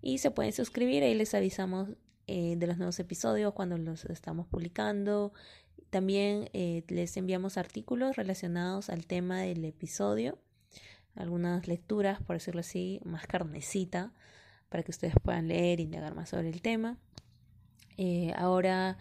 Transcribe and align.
y 0.02 0.18
se 0.18 0.32
pueden 0.32 0.52
suscribir. 0.52 1.04
Ahí 1.04 1.16
les 1.16 1.34
avisamos 1.34 1.88
eh, 2.28 2.58
de 2.58 2.68
los 2.68 2.78
nuevos 2.78 3.00
episodios 3.00 3.54
cuando 3.54 3.78
los 3.78 4.04
estamos 4.06 4.46
publicando. 4.48 5.32
También 5.90 6.50
les 6.52 7.16
enviamos 7.16 7.58
artículos 7.58 8.18
relacionados 8.18 8.90
al 8.90 9.06
tema 9.06 9.44
del 9.44 9.64
episodio, 9.64 10.38
algunas 11.16 11.70
lecturas, 11.70 12.22
por 12.22 12.36
decirlo 12.36 12.60
así, 12.60 13.00
más 13.06 13.26
carnecita, 13.26 14.12
para 14.68 14.84
que 14.84 14.92
ustedes 14.92 15.16
puedan 15.24 15.48
leer 15.48 15.80
indagar 15.80 16.14
más 16.14 16.28
sobre 16.28 16.50
el 16.50 16.62
tema. 16.62 16.98
Eh, 17.98 18.34
ahora, 18.38 18.98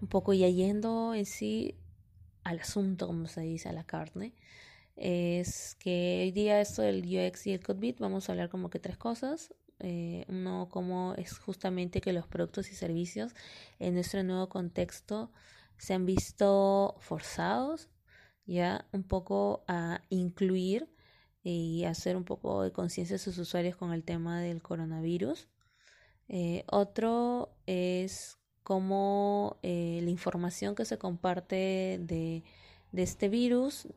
un 0.00 0.08
poco 0.08 0.32
ya 0.34 0.48
yendo 0.48 1.14
en 1.14 1.26
sí 1.26 1.76
al 2.44 2.60
asunto, 2.60 3.06
como 3.06 3.26
se 3.26 3.40
dice, 3.42 3.68
a 3.68 3.72
la 3.72 3.84
carne, 3.84 4.34
es 4.96 5.76
que 5.76 6.20
hoy 6.22 6.32
día 6.32 6.60
esto 6.60 6.82
del 6.82 7.04
UX 7.04 7.46
y 7.46 7.52
el 7.52 7.64
CodeBeat 7.64 7.98
vamos 8.00 8.28
a 8.28 8.32
hablar 8.32 8.48
como 8.50 8.70
que 8.70 8.78
tres 8.78 8.96
cosas. 8.98 9.54
Eh, 9.80 10.24
uno, 10.28 10.68
como 10.70 11.14
es 11.16 11.38
justamente 11.38 12.00
que 12.00 12.12
los 12.12 12.26
productos 12.28 12.70
y 12.70 12.74
servicios 12.74 13.34
en 13.80 13.94
nuestro 13.94 14.22
nuevo 14.22 14.48
contexto 14.48 15.32
se 15.78 15.94
han 15.94 16.06
visto 16.06 16.96
forzados 17.00 17.90
ya 18.46 18.86
un 18.92 19.02
poco 19.02 19.64
a 19.68 20.02
incluir 20.10 20.88
y 21.42 21.84
hacer 21.84 22.16
un 22.16 22.24
poco 22.24 22.62
de 22.62 22.72
conciencia 22.72 23.16
a 23.16 23.18
sus 23.18 23.36
usuarios 23.38 23.76
con 23.76 23.92
el 23.92 24.04
tema 24.04 24.40
del 24.40 24.62
coronavirus. 24.62 25.48
Eh, 26.28 26.64
otro 26.70 27.54
es 27.66 28.38
cómo 28.62 29.58
eh, 29.62 30.00
la 30.02 30.10
información 30.10 30.74
que 30.74 30.84
se 30.84 30.98
comparte 30.98 31.98
de, 32.00 32.44
de 32.92 33.02
este 33.02 33.28
virus 33.28 33.88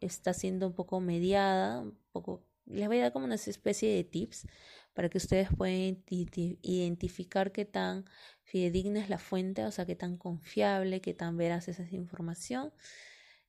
está 0.00 0.32
siendo 0.32 0.66
un 0.66 0.72
poco 0.72 1.00
mediada, 1.00 1.80
un 1.80 1.98
poco, 2.12 2.44
les 2.66 2.88
voy 2.88 2.98
a 2.98 3.02
dar 3.04 3.12
como 3.12 3.26
una 3.26 3.34
especie 3.34 3.94
de 3.94 4.04
tips 4.04 4.46
para 4.94 5.08
que 5.10 5.18
ustedes 5.18 5.48
puedan 5.56 6.02
identificar 6.08 7.52
qué 7.52 7.64
tan 7.66 8.06
fidedigna 8.44 9.00
es 9.00 9.10
la 9.10 9.18
fuente, 9.18 9.64
o 9.64 9.70
sea, 9.70 9.84
qué 9.84 9.94
tan 9.94 10.16
confiable, 10.16 11.00
qué 11.02 11.12
tan 11.12 11.36
veraz 11.36 11.68
es 11.68 11.80
esa 11.80 11.94
información. 11.94 12.72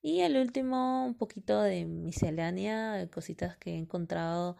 Y 0.01 0.21
el 0.21 0.37
último, 0.37 1.05
un 1.05 1.15
poquito 1.15 1.61
de 1.61 1.85
miscelánea, 1.85 3.07
cositas 3.11 3.57
que 3.57 3.71
he 3.71 3.77
encontrado 3.77 4.57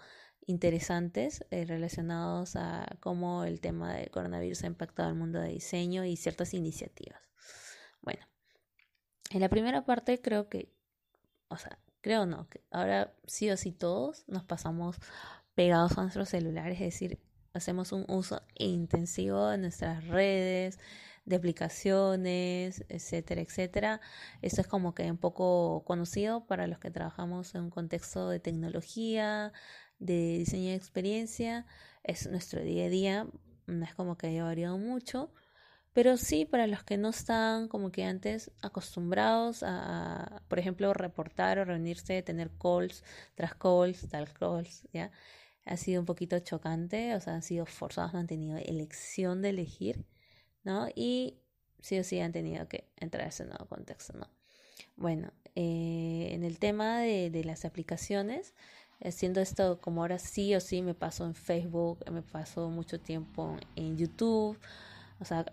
interesantes 0.48 1.46
eh, 1.52 1.66
relacionados 1.66 2.56
a 2.56 2.88
cómo 3.02 3.44
el 3.44 3.60
tema 3.60 3.94
del 3.94 4.10
coronavirus 4.10 4.64
ha 4.64 4.68
impactado 4.68 5.10
al 5.10 5.16
mundo 5.16 5.40
de 5.40 5.50
diseño 5.50 6.06
y 6.06 6.16
ciertas 6.16 6.54
iniciativas. 6.54 7.22
Bueno, 8.02 8.26
en 9.30 9.42
la 9.42 9.50
primera 9.50 9.86
parte 9.86 10.22
creo 10.22 10.50
que, 10.50 10.74
o 11.50 11.58
sea, 11.58 11.78
creo 12.02 12.26
no, 12.26 12.48
que 12.50 12.62
ahora 12.72 13.14
sí 13.26 13.52
o 13.52 13.58
sí 13.58 13.74
todos 13.74 14.24
nos 14.28 14.44
pasamos 14.44 14.96
pegados 15.54 15.98
a 15.98 16.02
nuestros 16.04 16.30
celulares, 16.30 16.80
es 16.80 16.94
decir, 16.94 17.20
hacemos 17.54 17.92
un 17.92 18.06
uso 18.08 18.42
intensivo 18.56 19.48
de 19.48 19.58
nuestras 19.58 20.08
redes, 20.08 20.80
de 21.26 21.36
aplicaciones, 21.36 22.86
etcétera, 22.88 23.42
etcétera. 23.42 24.02
Esto 24.42 24.62
es 24.62 24.68
como 24.68 24.94
que 24.94 25.12
un 25.12 25.18
poco 25.18 25.84
conocido 25.86 26.46
para 26.48 26.68
los 26.68 26.80
que 26.80 26.90
trabajamos 26.90 27.54
en 27.54 27.64
un 27.64 27.70
contexto 27.70 28.30
de 28.30 28.40
tecnología, 28.40 29.52
de 30.00 30.40
diseño 30.40 30.70
de 30.70 30.76
experiencia. 30.76 31.66
Es 32.04 32.30
nuestro 32.30 32.62
día 32.62 32.86
a 32.86 32.90
día, 32.90 33.28
no 33.66 33.86
es 33.86 33.94
como 33.96 34.18
que 34.18 34.28
haya 34.28 34.44
variado 34.44 34.78
mucho, 34.78 35.32
pero 35.94 36.18
sí 36.18 36.46
para 36.46 36.68
los 36.68 36.84
que 36.84 36.98
no 36.98 37.10
están 37.10 37.68
como 37.68 37.92
que 37.92 38.04
antes 38.04 38.52
acostumbrados 38.62 39.64
a, 39.64 40.44
por 40.48 40.60
ejemplo, 40.60 40.94
reportar 40.94 41.60
o 41.60 41.66
reunirse, 41.66 42.22
tener 42.22 42.52
calls 42.62 43.04
tras 43.36 43.56
calls, 43.56 44.08
tal 44.10 44.32
calls, 44.34 44.88
¿ya? 44.94 45.12
ha 45.68 45.78
sido 45.78 46.00
un 46.00 46.06
poquito 46.06 46.40
chocante, 46.40 47.14
o 47.16 47.20
sea, 47.20 47.36
han 47.36 47.44
sido 47.44 47.66
forzados, 47.66 48.14
no 48.14 48.20
han 48.20 48.28
tenido 48.28 48.58
elección 48.58 49.42
de 49.42 49.50
elegir, 49.50 50.06
¿no? 50.64 50.88
Y 50.96 51.40
sí 51.82 52.00
o 52.00 52.04
sí 52.04 52.20
han 52.20 52.32
tenido 52.32 52.68
que 52.68 52.90
entrar 52.96 53.26
a 53.26 53.30
ese 53.30 53.46
nuevo 53.46 53.66
contexto, 53.66 54.14
¿no? 54.14 54.30
Bueno, 54.96 55.34
eh, 55.56 56.30
en 56.32 56.44
el 56.44 56.60
tema 56.60 57.02
de, 57.02 57.30
de 57.30 57.44
las 57.44 57.66
aplicaciones, 57.66 58.54
haciendo 59.04 59.42
esto 59.42 59.80
como 59.80 60.02
ahora 60.02 60.20
sí 60.20 60.56
o 60.56 60.60
sí 60.60 60.82
me 60.82 60.94
paso 60.94 61.26
en 61.26 61.36
Facebook, 61.36 62.00
me 62.12 62.22
paso 62.22 62.70
mucho 62.70 63.00
tiempo 63.00 63.58
en 63.76 63.98
YouTube, 63.98 64.58
o 65.20 65.26
sea, 65.26 65.46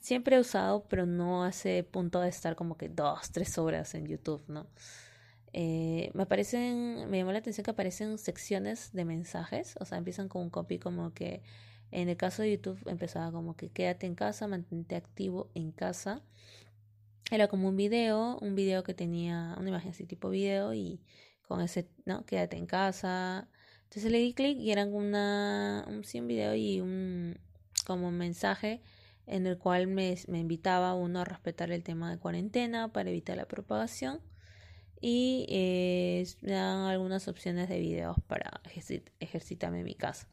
siempre 0.00 0.36
he 0.36 0.40
usado, 0.40 0.84
pero 0.88 1.06
no 1.06 1.44
hace 1.44 1.84
punto 1.84 2.20
de 2.20 2.28
estar 2.28 2.56
como 2.56 2.76
que 2.76 2.88
dos, 2.88 3.30
tres 3.32 3.58
horas 3.58 3.94
en 3.94 4.06
YouTube, 4.06 4.42
¿no? 4.48 4.66
Eh, 5.52 6.10
me 6.14 6.22
aparecen, 6.24 7.10
me 7.10 7.18
llamó 7.18 7.32
la 7.32 7.38
atención 7.38 7.64
que 7.64 7.72
aparecen 7.72 8.18
secciones 8.18 8.92
de 8.92 9.04
mensajes, 9.04 9.74
o 9.80 9.84
sea, 9.84 9.98
empiezan 9.98 10.28
con 10.28 10.42
un 10.42 10.50
copy 10.50 10.78
como 10.78 11.12
que 11.12 11.42
en 11.90 12.08
el 12.08 12.16
caso 12.16 12.42
de 12.42 12.52
YouTube 12.52 12.80
empezaba 12.86 13.32
como 13.32 13.56
que 13.56 13.70
quédate 13.70 14.06
en 14.06 14.14
casa, 14.14 14.46
mantente 14.46 14.94
activo 14.94 15.50
en 15.54 15.72
casa. 15.72 16.22
Era 17.32 17.48
como 17.48 17.68
un 17.68 17.76
video, 17.76 18.38
un 18.40 18.54
video 18.54 18.82
que 18.84 18.94
tenía 18.94 19.56
una 19.58 19.68
imagen 19.68 19.90
así 19.90 20.04
tipo 20.04 20.30
video 20.30 20.72
y 20.74 21.00
con 21.50 21.60
ese, 21.62 21.90
¿no? 22.04 22.24
Quédate 22.26 22.56
en 22.56 22.66
casa. 22.66 23.48
Entonces 23.82 24.12
le 24.12 24.18
di 24.18 24.34
clic 24.34 24.56
y 24.56 24.70
eran 24.70 24.94
una, 24.94 25.84
un, 25.88 26.04
sí, 26.04 26.20
un 26.20 26.28
video 26.28 26.54
y 26.54 26.80
un 26.80 27.40
como 27.84 28.12
mensaje 28.12 28.82
en 29.26 29.48
el 29.48 29.58
cual 29.58 29.88
me, 29.88 30.16
me 30.28 30.38
invitaba 30.38 30.94
uno 30.94 31.22
a 31.22 31.24
respetar 31.24 31.72
el 31.72 31.82
tema 31.82 32.08
de 32.08 32.18
cuarentena 32.18 32.92
para 32.92 33.10
evitar 33.10 33.36
la 33.36 33.48
propagación 33.48 34.20
y 35.00 35.44
eh, 35.48 36.24
me 36.42 36.52
dan 36.52 36.86
algunas 36.86 37.26
opciones 37.26 37.68
de 37.68 37.80
videos 37.80 38.16
para 38.28 38.60
ejercitarme 39.18 39.80
en 39.80 39.84
mi 39.84 39.96
casa. 39.96 40.28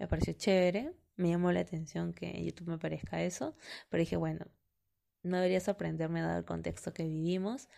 Me 0.00 0.08
pareció 0.08 0.32
chévere, 0.32 0.92
me 1.14 1.28
llamó 1.28 1.52
la 1.52 1.60
atención 1.60 2.12
que 2.12 2.28
en 2.28 2.44
YouTube 2.44 2.70
me 2.70 2.78
parezca 2.78 3.22
eso, 3.22 3.54
pero 3.88 4.00
dije, 4.00 4.16
bueno, 4.16 4.46
no 5.22 5.36
debería 5.36 5.60
sorprenderme 5.60 6.22
dado 6.22 6.38
el 6.38 6.44
contexto 6.44 6.92
que 6.92 7.04
vivimos. 7.04 7.68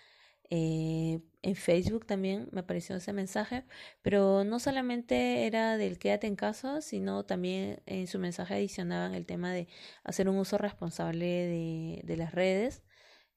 Eh, 0.55 1.23
en 1.41 1.57
Facebook 1.57 2.05
también 2.05 2.49
me 2.53 2.61
apareció 2.61 2.95
ese 2.97 3.15
mensaje, 3.15 3.65
pero 4.03 4.45
no 4.45 4.59
solamente 4.61 5.47
era 5.47 5.79
del 5.79 5.99
quédate 5.99 6.27
en 6.27 6.37
casa, 6.37 6.83
sino 6.83 7.25
también 7.25 7.81
en 7.87 8.07
su 8.07 8.19
mensaje 8.19 8.55
adicionaban 8.55 9.15
el 9.15 9.25
tema 9.25 9.51
de 9.51 9.67
hacer 10.05 10.29
un 10.29 10.37
uso 10.37 10.59
responsable 10.59 11.25
de, 11.27 12.03
de 12.05 12.17
las 12.19 12.33
redes 12.35 12.83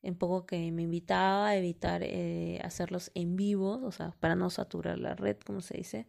un 0.03 0.17
poco 0.17 0.45
que 0.45 0.71
me 0.71 0.83
invitaba 0.83 1.47
a 1.49 1.55
evitar 1.57 2.01
eh, 2.03 2.59
hacerlos 2.63 3.11
en 3.15 3.35
vivo, 3.35 3.81
o 3.85 3.91
sea, 3.91 4.11
para 4.19 4.35
no 4.35 4.49
saturar 4.49 4.97
la 4.99 5.15
red, 5.15 5.37
como 5.39 5.61
se 5.61 5.77
dice. 5.77 6.07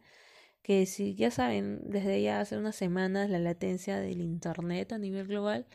Que 0.63 0.85
si 0.85 1.15
ya 1.15 1.31
saben, 1.31 1.81
desde 1.89 2.21
ya 2.21 2.41
hace 2.41 2.57
unas 2.57 2.75
semanas 2.75 3.29
la 3.29 3.39
latencia 3.39 3.99
del 3.99 4.21
Internet 4.21 4.91
a 4.93 4.99
nivel 4.99 5.27
global 5.27 5.67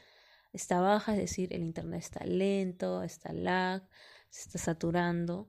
está 0.52 0.80
baja, 0.80 1.12
es 1.14 1.18
decir, 1.20 1.52
el 1.54 1.62
Internet 1.62 2.00
está 2.00 2.24
lento, 2.26 3.02
está 3.02 3.32
lag, 3.32 3.82
se 4.32 4.48
está 4.48 4.58
saturando. 4.58 5.48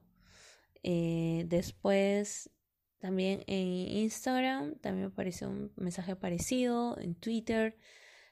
Eh, 0.82 1.44
después, 1.48 2.50
también 2.98 3.42
en 3.46 3.66
Instagram, 3.66 4.76
también 4.80 5.08
apareció 5.08 5.48
un 5.50 5.72
mensaje 5.76 6.16
parecido, 6.16 6.98
en 7.00 7.14
Twitter, 7.16 7.76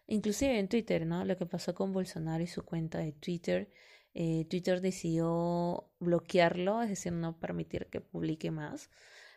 inclusive 0.06 0.58
en 0.58 0.69
Twitter, 0.69 1.06
¿no? 1.06 1.25
Lo 1.25 1.37
que 1.37 1.46
pasó 1.46 1.75
con 1.75 1.93
Bolsonaro 1.93 2.43
y 2.44 2.46
su 2.46 2.64
cuenta 2.64 2.99
de 2.99 3.12
Twitter 3.12 3.70
eh, 4.14 4.44
Twitter 4.49 4.81
decidió 4.81 5.90
bloquearlo, 5.99 6.82
es 6.82 6.90
decir, 6.90 7.12
no 7.12 7.38
permitir 7.38 7.87
que 7.87 8.00
publique 8.00 8.50
más. 8.50 8.90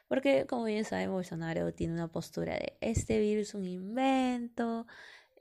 Porque, 0.08 0.46
como 0.48 0.66
bien 0.66 0.86
saben, 0.86 1.12
Bolsonaro 1.12 1.74
tiene 1.74 1.94
una 1.94 2.12
postura 2.12 2.56
de 2.56 2.78
este 2.82 3.20
virus 3.20 3.50
es 3.50 3.56
un 3.56 3.66
invento, 3.66 4.86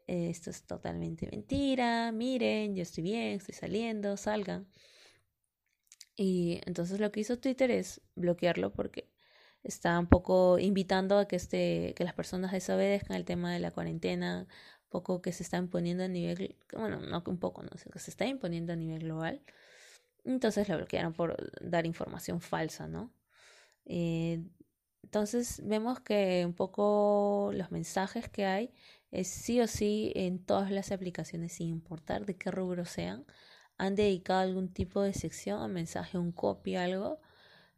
esto 0.07 0.51
es 0.51 0.65
totalmente 0.65 1.29
mentira, 1.31 2.13
miren, 2.13 2.77
yo 2.77 2.83
estoy 2.83 3.05
bien, 3.05 3.37
estoy 3.37 3.55
saliendo, 3.55 4.17
salgan. 4.17 4.67
Y 6.17 6.61
entonces 6.67 7.01
lo 7.01 7.11
que 7.11 7.21
hizo 7.21 7.39
Twitter 7.39 7.71
es 7.71 8.01
bloquearlo 8.15 8.73
porque 8.73 9.11
está 9.63 9.99
un 9.99 10.07
poco 10.07 10.59
invitando 10.59 11.19
a 11.19 11.27
que, 11.27 11.37
este, 11.37 11.95
que 11.97 12.05
las 12.05 12.15
personas 12.15 12.53
desobedezcan 12.53 13.17
el 13.17 13.25
tema 13.25 13.53
de 13.53 13.59
la 13.61 13.71
cuarentena 13.71 14.47
poco 14.95 15.21
que 15.21 15.33
se 15.33 15.43
está 15.43 15.57
imponiendo 15.57 16.05
a 16.05 16.09
nivel, 16.09 16.57
bueno, 16.73 17.01
no 17.01 17.21
un 17.27 17.39
poco, 17.39 17.65
no, 17.65 17.71
que 17.71 17.99
se 17.99 18.13
está 18.13 18.27
imponiendo 18.27 18.73
a 18.73 18.77
nivel 18.77 19.01
global. 19.01 19.43
Entonces 20.25 20.69
la 20.69 20.77
bloquearon 20.77 21.13
por 21.13 21.37
dar 21.61 21.85
información 21.85 22.41
falsa, 22.41 22.87
¿no? 22.87 23.13
Eh, 23.87 24.41
entonces 25.03 25.61
vemos 25.65 25.99
que 25.99 26.45
un 26.47 26.55
poco 26.55 27.51
los 27.55 27.73
mensajes 27.73 28.29
que 28.29 28.47
hay 28.47 28.73
es 29.11 29.27
sí 29.27 29.61
o 29.61 29.67
sí 29.67 30.13
en 30.15 30.39
todas 30.39 30.71
las 30.71 30.93
aplicaciones, 30.93 31.55
sin 31.55 31.71
importar 31.71 32.25
de 32.25 32.37
qué 32.37 32.53
rubro 32.53 32.85
sean, 32.85 33.27
han 33.79 33.95
dedicado 33.95 34.41
algún 34.41 34.73
tipo 34.73 35.03
de 35.03 35.13
sección, 35.13 35.63
un 35.63 35.73
mensaje, 35.73 36.19
un 36.19 36.33
copy, 36.33 36.77
algo 36.77 37.21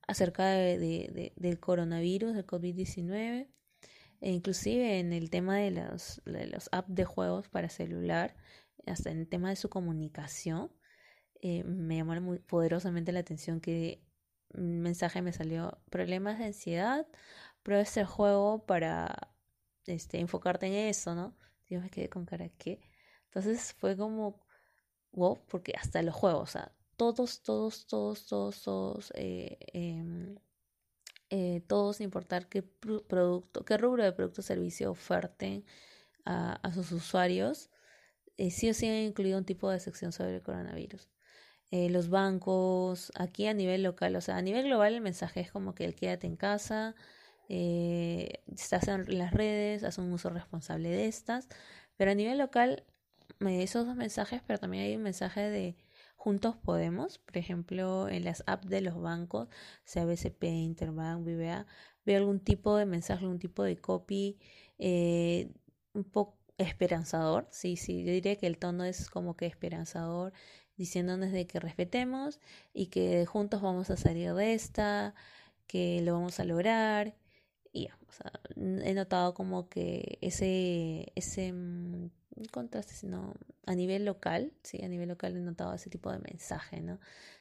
acerca 0.07 0.47
de, 0.49 1.33
del 1.37 1.61
coronavirus, 1.61 2.35
del 2.35 2.47
COVID-19, 2.47 3.49
e 4.21 4.31
inclusive 4.31 4.99
en 4.99 5.13
el 5.13 5.31
tema 5.31 5.59
de 5.59 5.71
los, 5.73 6.23
de 6.25 6.47
los 6.47 6.69
apps 6.73 6.95
de 6.95 7.05
juegos 7.05 7.49
para 7.49 7.69
celular, 7.69 8.37
hasta 8.87 9.11
en 9.11 9.21
el 9.21 9.29
tema 9.29 9.51
de 9.51 9.57
su 9.57 9.69
comunicación, 9.69 10.71
eh, 11.43 11.65
me 11.65 11.97
llamó 11.97 12.37
poderosamente 12.47 13.13
la 13.13 13.21
atención 13.21 13.61
que 13.61 14.03
un 14.55 14.81
mensaje 14.81 15.23
me 15.23 15.33
salió 15.33 15.79
problemas 15.91 16.39
de 16.39 16.47
ansiedad, 16.47 17.07
prueba 17.63 17.83
este 17.83 18.05
juego 18.05 18.65
para 18.65 19.33
este, 19.87 20.21
enfocarte 20.21 20.67
en 20.67 20.89
eso, 20.89 21.15
¿no? 21.15 21.37
Yo 21.69 21.81
me 21.81 21.91
quedé 21.91 22.09
con 22.09 22.27
cara 22.27 22.49
que. 22.49 22.81
Entonces 23.25 23.75
fue 23.75 23.97
como, 23.97 24.46
wow, 25.17 25.41
porque 25.49 25.73
hasta 25.77 26.03
los 26.03 26.15
juegos, 26.15 26.51
o 26.51 26.53
sea, 26.53 26.73
todos, 26.97 27.43
todos, 27.43 27.87
todos, 27.87 28.27
todos, 28.27 28.63
todos, 28.63 29.13
eh, 29.17 29.59
em, 29.73 30.37
eh, 31.31 31.63
todos, 31.67 32.01
importar 32.01 32.49
qué 32.49 32.63
producto, 32.63 33.65
qué 33.65 33.77
rubro 33.79 34.05
de 34.05 34.13
producto 34.13 34.41
o 34.43 34.45
servicio 34.45 34.91
oferten 34.91 35.65
a, 36.25 36.55
a 36.55 36.73
sus 36.73 36.93
usuarios, 36.93 37.71
eh, 38.39 38.51
sí 38.51 38.71
o 38.71 38.75
sí 38.75 38.87
han 38.89 38.97
incluido 38.97 39.39
un 39.39 39.45
tipo 39.45 39.71
de 39.71 39.81
sección 39.81 40.13
sobre 40.13 40.37
el 40.37 40.43
coronavirus. 40.43 41.09
Los 41.73 42.09
bancos, 42.09 43.13
aquí 43.17 43.47
a 43.49 43.53
nivel 43.53 43.83
local, 43.83 44.17
o 44.17 44.21
sea, 44.23 44.37
a 44.37 44.43
nivel 44.43 44.65
global 44.67 44.95
el 44.95 45.01
mensaje 45.03 45.41
es 45.41 45.53
como 45.53 45.75
que 45.75 45.85
el 45.85 45.95
quédate 45.95 46.27
en 46.27 46.37
casa, 46.37 46.95
estás 47.49 48.89
en 48.89 49.19
las 49.19 49.33
redes, 49.35 49.85
haz 49.85 49.99
un 49.99 50.13
uso 50.13 50.31
responsable 50.31 50.89
de 50.89 51.07
estas, 51.07 51.49
pero 51.97 52.13
a 52.13 52.15
nivel 52.15 52.39
local, 52.39 52.85
esos 53.41 53.87
dos 53.87 53.97
mensajes, 53.97 54.43
pero 54.47 54.59
también 54.59 54.85
hay 54.85 54.97
un 54.97 55.03
mensaje 55.03 55.41
de 55.51 55.77
juntos 56.17 56.57
podemos, 56.57 57.19
por 57.19 57.37
ejemplo, 57.39 58.09
en 58.09 58.25
las 58.25 58.43
apps 58.47 58.69
de 58.69 58.81
los 58.81 59.01
bancos, 59.01 59.49
sea 59.85 60.05
BCP, 60.05 60.45
Interbank, 60.45 61.25
BBA, 61.25 61.67
veo 62.05 62.19
algún 62.19 62.41
tipo 62.41 62.77
de 62.77 62.87
mensaje, 62.87 63.25
algún 63.25 63.39
tipo 63.39 63.63
de 63.63 63.77
copy 63.77 64.39
eh, 64.79 65.53
un 65.93 66.05
poco 66.05 66.37
esperanzador, 66.59 67.47
sí, 67.51 67.77
sí, 67.77 68.05
yo 68.05 68.13
diría 68.13 68.37
que 68.37 68.47
el 68.47 68.59
tono 68.59 68.85
es 68.85 69.11
como 69.11 69.37
que 69.37 69.47
esperanzador, 69.47 70.33
diciéndonos 70.77 71.33
de 71.33 71.47
que 71.47 71.61
respetemos 71.61 72.41
y 72.73 72.87
que 72.87 73.27
juntos 73.27 73.63
vamos 73.63 73.91
a 73.91 73.97
salir 73.97 74.35
de 74.35 74.55
esta, 74.55 75.15
que 75.67 76.01
lo 76.03 76.15
vamos 76.15 76.41
a 76.41 76.45
lograr. 76.45 77.15
Y 77.77 77.89
he 78.57 78.95
notado 78.95 79.35
como 79.35 79.69
que 79.69 80.19
ese, 80.23 81.13
ese 81.15 81.53
mm, 81.53 82.11
contraste, 82.51 82.95
sino 82.95 83.35
a 83.67 83.75
nivel 83.75 84.05
local, 84.05 84.53
sí, 84.63 84.83
a 84.83 84.89
nivel 84.89 85.09
local 85.11 85.37
he 85.37 85.41
notado 85.41 85.75
ese 85.75 85.91
tipo 85.91 86.11
de 86.11 86.19
mensaje, 86.19 86.81
¿no? 86.81 86.99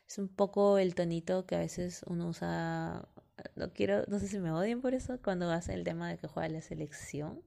Es 0.07 0.17
un 0.17 0.27
poco 0.27 0.77
el 0.77 0.93
tonito 0.93 1.45
que 1.45 1.55
a 1.55 1.59
veces 1.59 2.03
uno 2.07 2.27
usa, 2.27 3.07
no 3.55 3.73
quiero, 3.73 4.03
no 4.07 4.19
sé 4.19 4.27
si 4.27 4.39
me 4.39 4.51
odian 4.51 4.81
por 4.81 4.93
eso, 4.93 5.17
cuando 5.23 5.49
hace 5.51 5.73
el 5.73 5.83
tema 5.83 6.09
de 6.09 6.17
que 6.17 6.27
juega 6.27 6.49
la 6.49 6.61
selección. 6.61 7.41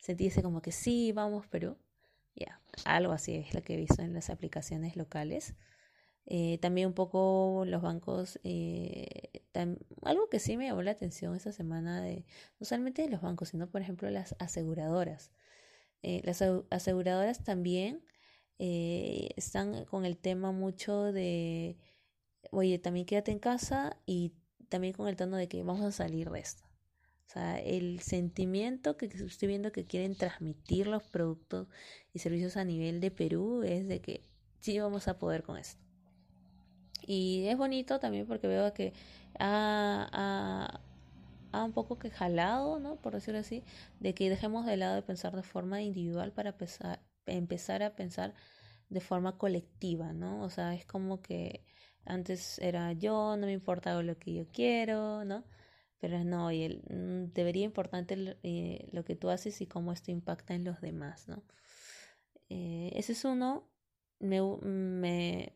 Sentirse 0.00 0.42
como 0.42 0.62
que 0.62 0.70
sí, 0.72 1.12
vamos 1.12 1.46
Perú 1.46 1.76
ya, 2.38 2.60
algo 2.84 3.12
así 3.12 3.34
es 3.34 3.54
lo 3.54 3.62
que 3.62 3.74
he 3.74 3.76
visto 3.76 4.02
en 4.02 4.14
las 4.14 4.30
aplicaciones 4.30 4.96
locales. 4.96 5.54
Eh, 6.30 6.58
también 6.58 6.88
un 6.88 6.92
poco 6.92 7.64
los 7.66 7.80
bancos, 7.80 8.38
eh, 8.44 9.42
algo 10.02 10.28
que 10.28 10.38
sí 10.38 10.58
me 10.58 10.66
llamó 10.66 10.82
la 10.82 10.90
atención 10.90 11.34
esta 11.34 11.52
semana, 11.52 12.02
de, 12.02 12.26
no 12.60 12.66
solamente 12.66 13.00
de 13.00 13.08
los 13.08 13.22
bancos, 13.22 13.48
sino 13.48 13.70
por 13.70 13.80
ejemplo 13.80 14.10
las 14.10 14.36
aseguradoras. 14.38 15.32
Eh, 16.02 16.20
las 16.24 16.42
aseguradoras 16.70 17.44
también 17.44 18.04
están 18.58 19.84
con 19.86 20.04
el 20.04 20.18
tema 20.18 20.52
mucho 20.52 21.12
de, 21.12 21.78
oye, 22.50 22.78
también 22.78 23.06
quédate 23.06 23.32
en 23.32 23.38
casa 23.38 23.96
y 24.04 24.34
también 24.68 24.92
con 24.94 25.08
el 25.08 25.16
tono 25.16 25.36
de 25.38 25.48
que 25.48 25.62
vamos 25.62 25.84
a 25.84 25.92
salir 25.92 26.30
de 26.30 26.40
esto. 26.40 26.64
O 27.28 27.30
sea, 27.30 27.58
el 27.60 28.00
sentimiento 28.00 28.96
que 28.98 29.06
estoy 29.06 29.48
viendo 29.48 29.72
que 29.72 29.86
quieren 29.86 30.14
transmitir 30.14 30.88
los 30.88 31.02
productos 31.04 31.68
y 32.12 32.18
servicios 32.18 32.56
a 32.56 32.64
nivel 32.64 33.00
de 33.00 33.10
Perú 33.10 33.62
es 33.62 33.88
de 33.88 34.00
que 34.00 34.22
sí 34.60 34.78
vamos 34.78 35.08
a 35.08 35.18
poder 35.18 35.42
con 35.42 35.56
esto. 35.56 35.87
Y 37.08 37.46
es 37.48 37.56
bonito 37.56 37.98
también 38.00 38.26
porque 38.26 38.48
veo 38.48 38.72
que 38.74 38.92
ha, 39.38 40.80
ha, 41.52 41.64
un 41.64 41.72
poco 41.72 41.98
que 41.98 42.10
jalado, 42.10 42.78
¿no? 42.80 42.96
Por 42.96 43.14
decirlo 43.14 43.40
así, 43.40 43.64
de 44.00 44.14
que 44.14 44.28
dejemos 44.30 44.66
de 44.66 44.76
lado 44.76 44.94
de 44.94 45.02
pensar 45.02 45.34
de 45.34 45.42
forma 45.42 45.82
individual 45.82 46.32
para 46.32 46.50
empezar, 46.50 47.00
empezar 47.26 47.82
a 47.82 47.96
pensar 47.96 48.34
de 48.90 49.00
forma 49.00 49.38
colectiva, 49.38 50.12
¿no? 50.12 50.42
O 50.42 50.50
sea, 50.50 50.74
es 50.74 50.84
como 50.86 51.22
que 51.22 51.64
antes 52.04 52.58
era 52.60 52.92
yo, 52.92 53.36
no 53.38 53.46
me 53.46 53.52
importa 53.52 54.00
lo 54.02 54.18
que 54.18 54.34
yo 54.34 54.46
quiero, 54.52 55.24
¿no? 55.24 55.44
pero 55.98 56.24
no, 56.24 56.50
y 56.52 56.62
el, 56.62 56.82
mm, 56.88 57.32
debería 57.34 57.64
importante 57.64 58.36
eh, 58.42 58.88
lo 58.92 59.04
que 59.04 59.16
tú 59.16 59.30
haces 59.30 59.60
y 59.60 59.66
cómo 59.66 59.92
esto 59.92 60.10
impacta 60.10 60.54
en 60.54 60.64
los 60.64 60.80
demás, 60.80 61.28
¿no? 61.28 61.42
Eh, 62.48 62.92
ese 62.94 63.12
es 63.12 63.24
uno, 63.24 63.68
me, 64.20 64.40
me, 64.62 65.52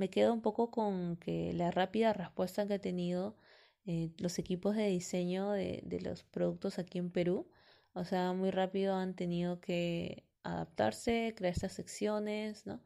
me 0.00 0.08
quedo 0.08 0.32
un 0.32 0.40
poco 0.40 0.70
con 0.70 1.18
que 1.18 1.52
la 1.52 1.70
rápida 1.70 2.14
respuesta 2.14 2.66
que 2.66 2.74
ha 2.74 2.78
tenido 2.80 3.36
eh, 3.84 4.10
los 4.16 4.38
equipos 4.38 4.74
de 4.74 4.86
diseño 4.86 5.50
de, 5.50 5.82
de 5.84 6.00
los 6.00 6.24
productos 6.24 6.78
aquí 6.78 6.96
en 6.96 7.10
Perú, 7.10 7.50
o 7.92 8.04
sea, 8.06 8.32
muy 8.32 8.50
rápido 8.50 8.94
han 8.94 9.14
tenido 9.14 9.60
que 9.60 10.24
adaptarse, 10.42 11.34
crear 11.36 11.52
estas 11.52 11.74
secciones, 11.74 12.64
¿no? 12.64 12.82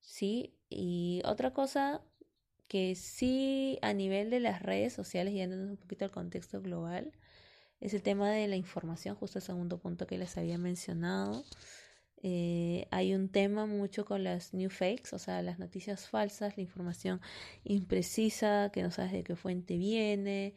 Sí, 0.00 0.54
y 0.68 1.22
otra 1.24 1.54
cosa 1.54 2.02
que 2.68 2.96
sí 2.96 3.78
a 3.80 3.94
nivel 3.94 4.28
de 4.28 4.40
las 4.40 4.60
redes 4.60 4.92
sociales, 4.92 5.32
y 5.32 5.36
yéndonos 5.38 5.70
un 5.70 5.76
poquito 5.78 6.04
al 6.04 6.10
contexto 6.10 6.60
global, 6.60 7.12
es 7.80 7.94
el 7.94 8.02
tema 8.02 8.30
de 8.30 8.46
la 8.46 8.56
información, 8.56 9.16
justo 9.16 9.38
el 9.38 9.42
segundo 9.42 9.78
punto 9.78 10.06
que 10.06 10.18
les 10.18 10.36
había 10.36 10.58
mencionado. 10.58 11.44
Eh, 12.22 12.88
hay 12.90 13.14
un 13.14 13.28
tema 13.28 13.66
mucho 13.66 14.04
con 14.04 14.24
las 14.24 14.54
new 14.54 14.70
fakes, 14.70 15.14
o 15.14 15.18
sea, 15.18 15.42
las 15.42 15.58
noticias 15.58 16.08
falsas, 16.08 16.56
la 16.56 16.62
información 16.62 17.20
imprecisa, 17.64 18.70
que 18.72 18.82
no 18.82 18.90
sabes 18.90 19.12
de 19.12 19.22
qué 19.24 19.36
fuente 19.36 19.76
viene. 19.76 20.54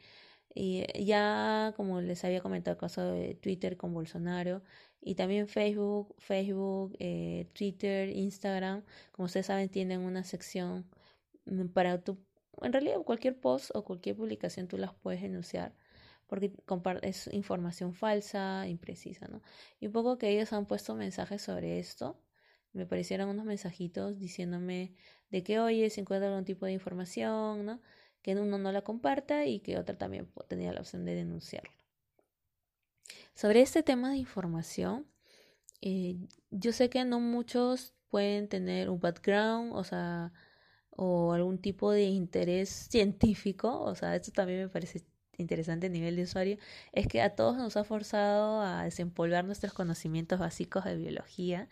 Y 0.55 0.85
ya, 1.05 1.73
como 1.77 2.01
les 2.01 2.23
había 2.25 2.41
comentado 2.41 2.73
el 2.75 2.79
caso 2.79 3.03
de 3.11 3.35
Twitter 3.35 3.77
con 3.77 3.93
Bolsonaro, 3.93 4.63
y 5.01 5.15
también 5.15 5.47
Facebook, 5.47 6.15
Facebook, 6.17 6.95
eh, 6.99 7.47
Twitter, 7.53 8.09
Instagram, 8.09 8.83
como 9.11 9.27
ustedes 9.27 9.45
saben, 9.45 9.69
tienen 9.69 10.01
una 10.01 10.23
sección 10.23 10.85
Mm, 11.49 11.67
para 11.69 12.01
tu, 12.01 12.17
en 12.61 12.73
realidad 12.73 13.01
cualquier 13.03 13.39
post 13.39 13.71
o 13.73 13.83
cualquier 13.83 14.15
publicación 14.15 14.67
tú 14.67 14.77
las 14.77 14.93
puedes 14.93 15.21
denunciar 15.21 15.73
porque 16.29 16.53
es 17.01 17.27
información 17.33 17.93
falsa, 17.95 18.67
imprecisa, 18.67 19.27
¿no? 19.27 19.41
Y 19.79 19.87
un 19.87 19.93
poco 19.93 20.17
que 20.17 20.29
ellos 20.29 20.53
han 20.53 20.67
puesto 20.67 20.95
mensajes 20.95 21.41
sobre 21.41 21.79
esto, 21.79 22.21
me 22.71 22.85
parecieron 22.85 23.29
unos 23.29 23.45
mensajitos 23.45 24.19
diciéndome 24.19 24.93
de 25.31 25.43
que, 25.43 25.59
oye, 25.59 25.89
si 25.89 26.01
encuentra 26.01 26.29
algún 26.29 26.45
tipo 26.45 26.67
de 26.67 26.73
información, 26.73 27.65
¿no? 27.65 27.81
Que 28.21 28.35
uno 28.35 28.59
no 28.59 28.71
la 28.71 28.83
comparta 28.83 29.45
y 29.45 29.59
que 29.59 29.77
otra 29.77 29.97
también 29.97 30.31
tenía 30.47 30.71
la 30.71 30.81
opción 30.81 31.03
de 31.03 31.15
denunciarlo. 31.15 31.71
Sobre 33.33 33.61
este 33.61 33.81
tema 33.83 34.11
de 34.11 34.17
información, 34.17 35.07
eh, 35.81 36.17
yo 36.51 36.71
sé 36.73 36.89
que 36.89 37.03
no 37.05 37.19
muchos 37.19 37.95
pueden 38.09 38.49
tener 38.49 38.89
un 38.89 38.99
background, 38.99 39.71
o 39.73 39.83
sea, 39.83 40.31
o 40.91 41.33
algún 41.33 41.59
tipo 41.59 41.91
de 41.91 42.03
interés 42.03 42.69
científico, 42.69 43.81
o 43.81 43.95
sea, 43.95 44.15
esto 44.15 44.31
también 44.31 44.59
me 44.59 44.69
parece 44.69 45.05
interesante 45.41 45.89
nivel 45.89 46.15
de 46.15 46.23
usuario, 46.23 46.57
es 46.91 47.07
que 47.07 47.21
a 47.21 47.35
todos 47.35 47.57
nos 47.57 47.77
ha 47.77 47.83
forzado 47.83 48.61
a 48.61 48.83
desempolvar 48.83 49.45
nuestros 49.45 49.73
conocimientos 49.73 50.39
básicos 50.39 50.85
de 50.85 50.97
biología, 50.97 51.69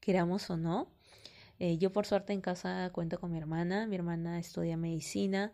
queramos 0.00 0.50
o 0.50 0.56
no. 0.56 0.88
Eh, 1.58 1.78
yo 1.78 1.92
por 1.92 2.06
suerte 2.06 2.32
en 2.32 2.40
casa 2.40 2.90
cuento 2.92 3.18
con 3.20 3.30
mi 3.32 3.38
hermana, 3.38 3.86
mi 3.86 3.96
hermana 3.96 4.38
estudia 4.38 4.76
medicina, 4.76 5.52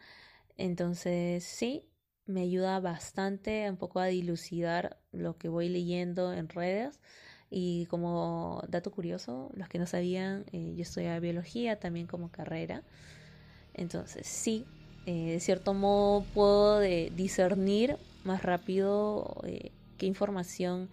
entonces 0.56 1.44
sí, 1.44 1.90
me 2.26 2.42
ayuda 2.42 2.80
bastante 2.80 3.68
un 3.68 3.76
poco 3.76 4.00
a 4.00 4.06
dilucidar 4.06 4.98
lo 5.12 5.36
que 5.36 5.48
voy 5.48 5.68
leyendo 5.68 6.32
en 6.32 6.48
redes. 6.48 7.00
Y 7.50 7.86
como 7.86 8.62
dato 8.68 8.92
curioso, 8.92 9.50
los 9.54 9.68
que 9.68 9.78
no 9.80 9.86
sabían, 9.86 10.44
eh, 10.52 10.74
yo 10.76 10.82
estudiaba 10.82 11.18
biología 11.18 11.80
también 11.80 12.06
como 12.06 12.30
carrera. 12.30 12.84
Entonces, 13.74 14.26
sí, 14.26 14.66
eh, 15.06 15.32
de 15.32 15.40
cierto 15.40 15.74
modo 15.74 16.24
puedo 16.34 16.80
discernir 16.80 17.96
más 18.24 18.42
rápido 18.42 19.40
eh, 19.44 19.72
qué 19.96 20.06
información 20.06 20.90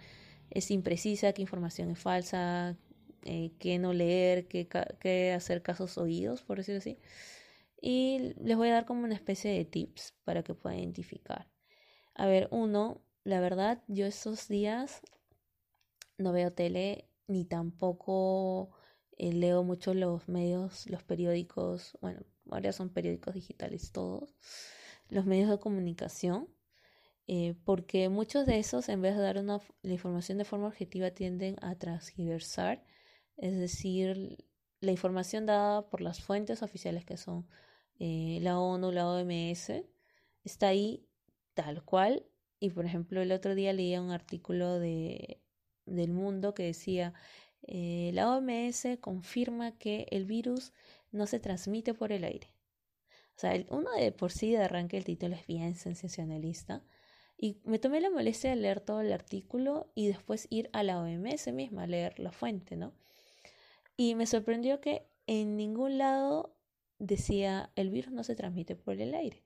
es 0.49 0.71
imprecisa, 0.71 1.33
qué 1.33 1.41
información 1.41 1.91
es 1.91 1.99
falsa, 1.99 2.77
eh, 3.25 3.51
qué 3.59 3.79
no 3.79 3.93
leer, 3.93 4.47
qué, 4.47 5.33
hacer 5.33 5.61
casos 5.61 5.97
oídos, 5.97 6.41
por 6.43 6.57
decirlo 6.57 6.79
así. 6.79 6.97
Y 7.81 8.33
les 8.41 8.57
voy 8.57 8.69
a 8.69 8.73
dar 8.73 8.85
como 8.85 9.03
una 9.03 9.15
especie 9.15 9.51
de 9.51 9.65
tips 9.65 10.13
para 10.23 10.43
que 10.43 10.53
puedan 10.53 10.79
identificar. 10.79 11.47
A 12.15 12.25
ver, 12.27 12.47
uno, 12.51 13.01
la 13.23 13.39
verdad, 13.39 13.83
yo 13.87 14.05
esos 14.05 14.47
días 14.47 15.01
no 16.17 16.31
veo 16.31 16.51
tele 16.53 17.09
ni 17.27 17.45
tampoco 17.45 18.71
leo 19.17 19.63
mucho 19.63 19.93
los 19.93 20.27
medios, 20.27 20.89
los 20.89 21.03
periódicos, 21.03 21.97
bueno, 22.01 22.21
ahora 22.51 22.71
son 22.71 22.89
periódicos 22.89 23.33
digitales 23.33 23.91
todos, 23.91 24.35
los 25.09 25.25
medios 25.25 25.49
de 25.49 25.59
comunicación, 25.59 26.49
eh, 27.27 27.55
porque 27.65 28.09
muchos 28.09 28.45
de 28.45 28.59
esos, 28.59 28.89
en 28.89 29.01
vez 29.01 29.15
de 29.15 29.21
dar 29.21 29.37
una, 29.37 29.59
la 29.81 29.93
información 29.93 30.37
de 30.37 30.45
forma 30.45 30.67
objetiva, 30.67 31.11
tienden 31.11 31.57
a 31.61 31.75
transgiversar, 31.75 32.83
es 33.37 33.57
decir, 33.57 34.37
la 34.79 34.91
información 34.91 35.45
dada 35.45 35.89
por 35.89 36.01
las 36.01 36.21
fuentes 36.21 36.63
oficiales 36.63 37.05
que 37.05 37.17
son 37.17 37.47
eh, 37.99 38.39
la 38.41 38.59
ONU, 38.59 38.91
la 38.91 39.07
OMS, 39.07 39.83
está 40.43 40.67
ahí 40.69 41.07
tal 41.53 41.83
cual. 41.83 42.25
Y 42.59 42.69
por 42.71 42.85
ejemplo, 42.85 43.21
el 43.21 43.31
otro 43.31 43.55
día 43.55 43.73
leía 43.73 44.01
un 44.01 44.11
artículo 44.11 44.79
de, 44.79 45.41
del 45.85 46.11
mundo 46.13 46.53
que 46.53 46.63
decía, 46.63 47.13
eh, 47.63 48.11
la 48.13 48.31
OMS 48.35 48.97
confirma 49.01 49.77
que 49.77 50.07
el 50.11 50.25
virus 50.25 50.73
no 51.17 51.27
se 51.27 51.39
transmite 51.39 51.93
por 51.93 52.11
el 52.11 52.23
aire. 52.23 52.47
O 53.35 53.39
sea, 53.39 53.53
uno 53.69 53.91
de 53.91 54.11
por 54.11 54.31
sí 54.31 54.51
de 54.51 54.63
arranque 54.63 54.97
el 54.97 55.03
título 55.03 55.35
es 55.35 55.45
bien 55.45 55.75
sensacionalista. 55.75 56.83
Y 57.37 57.59
me 57.65 57.77
tomé 57.77 58.01
la 58.01 58.09
molestia 58.09 58.49
de 58.49 58.55
leer 58.55 58.79
todo 58.79 59.01
el 59.01 59.13
artículo 59.13 59.91
y 59.93 60.07
después 60.07 60.47
ir 60.49 60.69
a 60.73 60.81
la 60.81 60.99
OMS 60.99 61.51
misma 61.53 61.83
a 61.83 61.87
leer 61.87 62.17
la 62.17 62.31
fuente, 62.31 62.75
¿no? 62.75 62.93
Y 63.95 64.15
me 64.15 64.25
sorprendió 64.25 64.81
que 64.81 65.07
en 65.27 65.55
ningún 65.55 65.99
lado 65.99 66.55
decía 66.97 67.71
el 67.75 67.91
virus 67.91 68.11
no 68.11 68.23
se 68.23 68.35
transmite 68.35 68.75
por 68.75 68.99
el 68.99 69.13
aire. 69.13 69.43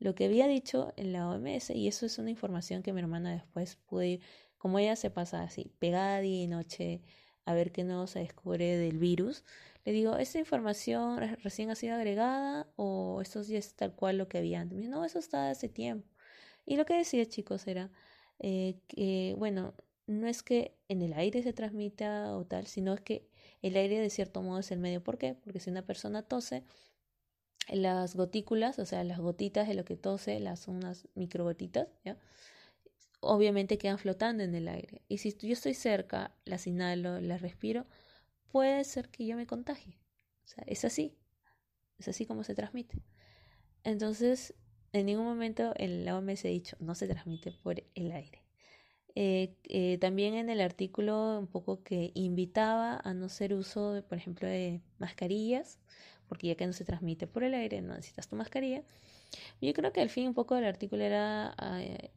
Lo 0.00 0.16
que 0.16 0.24
había 0.24 0.48
dicho 0.48 0.92
en 0.96 1.12
la 1.12 1.28
OMS, 1.28 1.70
y 1.70 1.86
eso 1.86 2.06
es 2.06 2.18
una 2.18 2.30
información 2.30 2.82
que 2.82 2.92
mi 2.92 3.00
hermana 3.00 3.32
después 3.32 3.76
pude 3.76 4.08
ir, 4.08 4.20
como 4.58 4.80
ella 4.80 4.96
se 4.96 5.10
pasa 5.10 5.42
así, 5.42 5.72
pegada 5.78 6.20
día 6.20 6.42
y 6.42 6.46
noche 6.48 7.02
a 7.44 7.54
ver 7.54 7.72
qué 7.72 7.84
nuevo 7.84 8.06
se 8.06 8.20
descubre 8.20 8.76
del 8.76 8.98
virus, 8.98 9.44
le 9.84 9.92
digo, 9.92 10.16
¿esta 10.16 10.38
información 10.38 11.20
recién 11.42 11.70
ha 11.70 11.74
sido 11.74 11.94
agregada 11.94 12.66
o 12.76 13.20
esto 13.20 13.42
ya 13.42 13.58
es 13.58 13.74
tal 13.74 13.94
cual 13.94 14.18
lo 14.18 14.28
que 14.28 14.38
había 14.38 14.60
antes? 14.60 14.88
no, 14.88 15.04
eso 15.04 15.18
está 15.18 15.50
hace 15.50 15.68
tiempo. 15.68 16.08
Y 16.66 16.76
lo 16.76 16.86
que 16.86 16.94
decía, 16.94 17.26
chicos, 17.26 17.66
era 17.66 17.90
eh, 18.38 18.78
que, 18.88 19.34
bueno, 19.38 19.74
no 20.06 20.26
es 20.26 20.42
que 20.42 20.74
en 20.88 21.02
el 21.02 21.12
aire 21.14 21.42
se 21.42 21.52
transmita 21.52 22.36
o 22.36 22.44
tal, 22.46 22.66
sino 22.66 22.94
es 22.94 23.00
que 23.00 23.28
el 23.62 23.76
aire 23.76 24.00
de 24.00 24.10
cierto 24.10 24.42
modo 24.42 24.60
es 24.60 24.70
el 24.70 24.78
medio. 24.78 25.02
¿Por 25.02 25.18
qué? 25.18 25.34
Porque 25.34 25.60
si 25.60 25.70
una 25.70 25.86
persona 25.86 26.22
tose, 26.22 26.64
las 27.68 28.16
gotículas, 28.16 28.78
o 28.78 28.86
sea, 28.86 29.04
las 29.04 29.18
gotitas 29.20 29.68
de 29.68 29.74
lo 29.74 29.84
que 29.84 29.96
tose, 29.96 30.40
las 30.40 30.68
unas 30.68 31.08
microgotitas, 31.14 31.88
¿ya? 32.04 32.18
Obviamente 33.26 33.78
quedan 33.78 33.98
flotando 33.98 34.42
en 34.42 34.54
el 34.54 34.68
aire. 34.68 35.02
Y 35.08 35.18
si 35.18 35.36
yo 35.36 35.52
estoy 35.52 35.74
cerca, 35.74 36.34
las 36.44 36.66
inhalo, 36.66 37.20
las 37.20 37.42
respiro, 37.42 37.86
puede 38.48 38.84
ser 38.84 39.08
que 39.10 39.26
yo 39.26 39.36
me 39.36 39.46
contagie. 39.46 39.98
O 40.44 40.48
sea, 40.48 40.64
es 40.66 40.84
así. 40.84 41.16
Es 41.98 42.08
así 42.08 42.26
como 42.26 42.44
se 42.44 42.54
transmite. 42.54 43.02
Entonces, 43.84 44.54
en 44.92 45.06
ningún 45.06 45.24
momento 45.24 45.74
el 45.76 46.08
OMS 46.08 46.44
ha 46.44 46.48
dicho 46.48 46.76
no 46.80 46.94
se 46.94 47.08
transmite 47.08 47.52
por 47.52 47.82
el 47.94 48.12
aire. 48.12 48.42
Eh, 49.16 49.54
eh, 49.64 49.98
también 49.98 50.34
en 50.34 50.50
el 50.50 50.60
artículo 50.60 51.38
un 51.38 51.46
poco 51.46 51.82
que 51.84 52.10
invitaba 52.14 53.00
a 53.04 53.14
no 53.14 53.26
hacer 53.26 53.54
uso, 53.54 54.02
por 54.08 54.18
ejemplo, 54.18 54.48
de 54.48 54.80
mascarillas, 54.98 55.78
porque 56.28 56.48
ya 56.48 56.56
que 56.56 56.66
no 56.66 56.72
se 56.72 56.84
transmite 56.84 57.26
por 57.26 57.44
el 57.44 57.54
aire, 57.54 57.80
no 57.82 57.94
necesitas 57.94 58.28
tu 58.28 58.36
mascarilla. 58.36 58.82
Yo 59.60 59.72
creo 59.74 59.92
que 59.92 60.00
al 60.00 60.10
fin 60.10 60.28
un 60.28 60.34
poco 60.34 60.54
del 60.54 60.64
artículo 60.64 61.02
era 61.04 61.54
eh, 61.80 62.10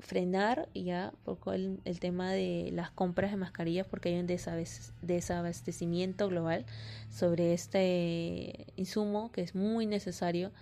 frenar 0.00 0.68
ya 0.74 1.12
poco 1.24 1.52
el, 1.52 1.80
el, 1.84 1.98
tema 1.98 2.30
de 2.30 2.70
las 2.72 2.90
compras 2.90 3.30
de 3.30 3.38
mascarillas 3.38 3.86
porque 3.86 4.10
hay 4.10 4.18
un 4.18 4.26
desabastecimiento 4.26 6.28
global 6.28 6.66
sobre 7.10 7.54
este 7.54 8.66
insumo 8.76 9.32
que 9.32 9.42
es 9.42 9.54
muy 9.54 9.86
necesario 9.86 10.52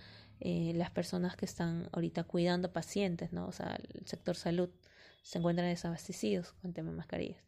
eh, 0.43 0.73
las 0.75 0.89
personas 0.89 1.35
que 1.35 1.45
están 1.45 1.87
ahorita 1.91 2.23
cuidando 2.23 2.73
pacientes, 2.73 3.31
¿no? 3.31 3.45
O 3.45 3.51
sea, 3.51 3.77
el 3.93 4.07
sector 4.07 4.35
salud 4.35 4.71
se 5.21 5.37
encuentran 5.37 5.69
desabastecidos 5.69 6.53
con 6.53 6.69
el 6.69 6.73
tema 6.73 6.89
de 6.89 6.97
mascarillas. 6.97 7.43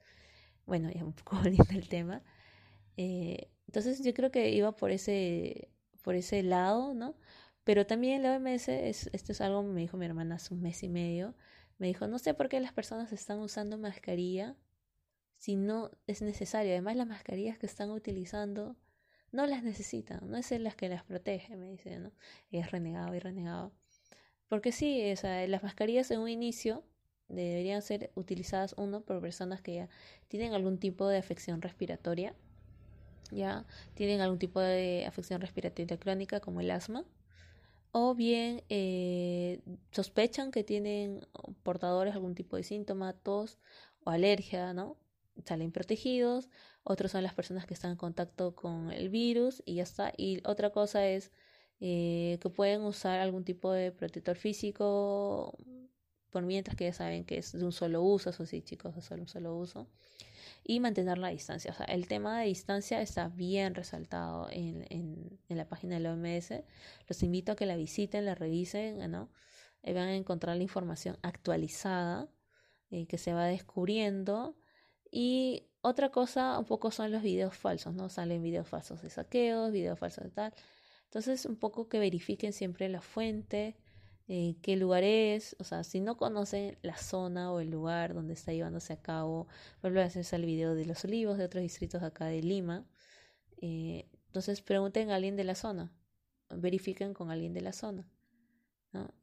Bueno, 0.67 0.91
ya 0.91 1.03
un 1.03 1.13
poco 1.13 1.37
volviendo 1.41 1.73
el 1.73 1.89
tema. 1.89 2.21
Eh, 2.97 3.49
entonces 3.65 4.03
yo 4.03 4.13
creo 4.13 4.31
que 4.31 4.51
iba 4.51 4.75
por 4.75 4.91
ese, 4.91 5.69
por 6.03 6.13
ese 6.13 6.43
lado, 6.43 6.93
¿no? 6.93 7.15
Pero 7.63 7.85
también 7.85 8.23
la 8.23 8.35
OMS, 8.35 8.67
es, 8.69 9.09
esto 9.13 9.31
es 9.31 9.41
algo 9.41 9.63
me 9.63 9.81
dijo 9.81 9.97
mi 9.97 10.05
hermana 10.05 10.35
hace 10.35 10.53
un 10.53 10.61
mes 10.61 10.83
y 10.83 10.89
medio, 10.89 11.35
me 11.77 11.87
dijo, 11.87 12.07
no 12.07 12.19
sé 12.19 12.33
por 12.33 12.49
qué 12.49 12.59
las 12.59 12.73
personas 12.73 13.11
están 13.11 13.39
usando 13.39 13.77
mascarilla 13.77 14.55
si 15.37 15.55
no 15.55 15.91
es 16.07 16.21
necesario. 16.21 16.71
Además, 16.71 16.95
las 16.95 17.07
mascarillas 17.07 17.57
que 17.57 17.65
están 17.65 17.91
utilizando 17.91 18.77
no 19.31 19.45
las 19.47 19.63
necesitan, 19.63 20.29
no 20.29 20.37
es 20.37 20.51
en 20.51 20.63
las 20.63 20.75
que 20.75 20.87
las 20.87 21.03
protege, 21.03 21.55
me 21.55 21.71
dice, 21.71 21.99
¿no? 21.99 22.11
Y 22.51 22.59
es 22.59 22.71
renegado 22.71 23.13
y 23.15 23.19
renegado. 23.19 23.73
Porque 24.47 24.71
sí, 24.71 25.11
o 25.11 25.17
sea, 25.17 25.45
las 25.47 25.63
mascarillas 25.63 26.11
en 26.11 26.19
un 26.19 26.29
inicio 26.29 26.83
deberían 27.27 27.81
ser 27.81 28.11
utilizadas, 28.15 28.75
uno, 28.77 29.01
por 29.01 29.19
personas 29.21 29.61
que 29.61 29.73
ya 29.73 29.89
tienen 30.27 30.53
algún 30.53 30.77
tipo 30.77 31.07
de 31.07 31.17
afección 31.17 31.61
respiratoria, 31.61 32.35
ya 33.31 33.65
tienen 33.95 34.21
algún 34.21 34.37
tipo 34.37 34.59
de 34.59 35.05
afección 35.07 35.41
respiratoria 35.41 35.97
crónica 35.97 36.39
como 36.39 36.61
el 36.61 36.69
asma, 36.69 37.03
o 37.93 38.15
bien 38.15 38.63
eh, 38.69 39.61
sospechan 39.91 40.51
que 40.51 40.63
tienen 40.63 41.25
portadores 41.61 42.15
algún 42.15 42.33
tipo 42.35 42.57
de 42.57 42.63
síntoma, 42.63 43.13
tos 43.13 43.59
o 44.03 44.09
alergia, 44.09 44.73
¿no? 44.73 44.97
Salen 45.45 45.71
protegidos, 45.71 46.49
otros 46.83 47.11
son 47.11 47.23
las 47.23 47.35
personas 47.35 47.67
que 47.67 47.75
están 47.75 47.91
en 47.91 47.97
contacto 47.97 48.55
con 48.55 48.91
el 48.91 49.09
virus 49.09 49.61
y 49.65 49.75
ya 49.75 49.83
está. 49.83 50.11
Y 50.17 50.41
otra 50.45 50.71
cosa 50.71 51.07
es 51.07 51.31
eh, 51.81 52.39
que 52.41 52.49
pueden 52.49 52.81
usar 52.81 53.19
algún 53.19 53.43
tipo 53.45 53.71
de 53.71 53.91
protector 53.91 54.37
físico, 54.37 55.55
por 56.31 56.43
mientras 56.43 56.75
que 56.75 56.85
ya 56.85 56.93
saben 56.93 57.25
que 57.25 57.37
es 57.37 57.51
de 57.51 57.63
un 57.63 57.71
solo 57.71 58.01
uso, 58.01 58.31
eso 58.31 58.45
sí, 58.47 58.63
chicos, 58.63 58.97
es 58.97 59.05
solo 59.05 59.21
un 59.21 59.27
solo 59.27 59.55
uso 59.55 59.87
y 60.63 60.79
mantener 60.79 61.17
la 61.17 61.29
distancia. 61.29 61.71
O 61.71 61.73
sea, 61.73 61.85
el 61.87 62.07
tema 62.07 62.39
de 62.39 62.47
distancia 62.47 63.01
está 63.01 63.27
bien 63.27 63.75
resaltado 63.75 64.47
en, 64.49 64.85
en, 64.89 65.57
la 65.57 65.67
página 65.67 65.95
de 65.95 66.01
la 66.01 66.13
OMS. 66.13 66.63
Los 67.07 67.21
invito 67.23 67.51
a 67.51 67.55
que 67.55 67.65
la 67.65 67.75
visiten, 67.75 68.25
la 68.25 68.35
revisen, 68.35 69.11
¿no? 69.11 69.29
Van 69.83 69.97
a 69.97 70.15
encontrar 70.15 70.55
la 70.55 70.63
información 70.63 71.17
actualizada 71.21 72.29
eh, 72.89 73.05
que 73.07 73.17
se 73.17 73.33
va 73.33 73.45
descubriendo. 73.45 74.55
Y 75.11 75.67
otra 75.81 76.09
cosa 76.09 76.57
un 76.57 76.65
poco 76.65 76.91
son 76.91 77.11
los 77.11 77.21
videos 77.21 77.55
falsos, 77.55 77.93
¿no? 77.93 78.07
Salen 78.09 78.41
videos 78.41 78.67
falsos 78.67 79.01
de 79.01 79.09
saqueos, 79.09 79.71
videos 79.71 79.99
falsos 79.99 80.23
de 80.23 80.29
tal. 80.31 80.53
Entonces, 81.05 81.45
un 81.45 81.57
poco 81.57 81.89
que 81.89 81.99
verifiquen 81.99 82.53
siempre 82.53 82.87
la 82.89 83.01
fuente, 83.01 83.75
eh, 84.27 84.55
qué 84.61 84.77
lugar 84.77 85.03
es, 85.03 85.55
o 85.59 85.65
sea, 85.65 85.83
si 85.83 85.99
no 85.99 86.15
conocen 86.15 86.77
la 86.81 86.95
zona 86.97 87.51
o 87.51 87.59
el 87.59 87.69
lugar 87.69 88.13
donde 88.13 88.33
está 88.33 88.53
llevándose 88.53 88.93
a 88.93 89.01
cabo, 89.01 89.47
vuelvo 89.81 89.99
a 89.99 90.05
hacerse 90.05 90.37
el 90.37 90.45
video 90.45 90.75
de 90.75 90.85
los 90.85 91.03
olivos 91.03 91.37
de 91.37 91.45
otros 91.45 91.61
distritos 91.61 92.03
acá 92.03 92.25
de 92.27 92.41
Lima, 92.41 92.85
eh, 93.57 94.07
entonces 94.27 94.61
pregunten 94.61 95.11
a 95.11 95.15
alguien 95.15 95.35
de 95.35 95.43
la 95.43 95.55
zona, 95.55 95.91
verifiquen 96.49 97.13
con 97.13 97.31
alguien 97.31 97.53
de 97.53 97.61
la 97.61 97.73
zona. 97.73 98.07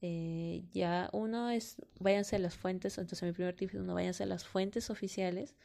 Eh, 0.03 0.65
ya 0.73 1.09
uno 1.13 1.49
es, 1.49 1.77
váyanse 2.01 2.37
a 2.37 2.39
las 2.41 2.57
fuentes, 2.57 2.99
entonces 2.99 3.23
mi 3.23 3.33
primer 3.33 3.55
tip 3.55 3.71
es 3.71 3.81
uno, 3.81 3.95
váyanse 3.95 4.25
a 4.25 4.27
las 4.27 4.45
fuentes 4.45 4.91
oficiales, 4.91 5.57